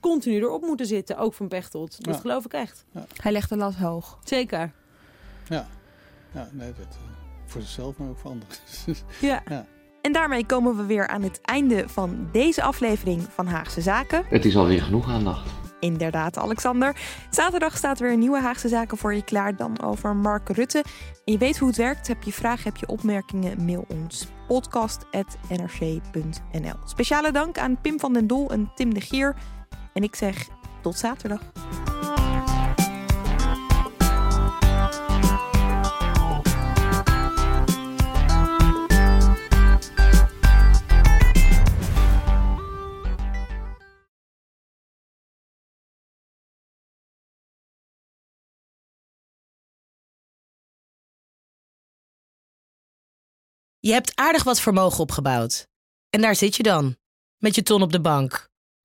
[0.00, 2.04] continu erop moeten zitten, ook van Pechtold.
[2.04, 2.20] Dat Ja.
[2.20, 2.84] geloof ik echt.
[3.22, 4.18] Hij legt de lat hoog.
[4.24, 4.72] Zeker.
[5.48, 5.66] Ja,
[6.32, 6.96] ja nee, dat, eh,
[7.46, 8.54] voor zichzelf, maar ook voor anderen.
[9.20, 9.42] Ja.
[10.02, 14.24] En daarmee komen we weer aan het einde van deze aflevering van Haagse Zaken.
[14.28, 15.50] Het is alweer genoeg aandacht.
[15.80, 16.96] Inderdaad, Alexander.
[17.30, 20.78] Zaterdag staat weer een nieuwe Haagse Zaken voor je klaar, dan over Mark Rutte.
[21.24, 22.06] En je weet hoe het werkt.
[22.08, 24.26] Heb je vragen, heb je opmerkingen, mail ons.
[25.48, 29.36] podcast.nrc.nl Speciale dank aan Pim van den Dol en Tim de Geer.
[29.92, 30.48] En ik zeg
[30.82, 31.40] tot zaterdag.
[53.88, 55.68] Je hebt aardig wat vermogen opgebouwd.
[56.10, 56.96] En daar zit je dan,
[57.36, 58.50] met je ton op de bank.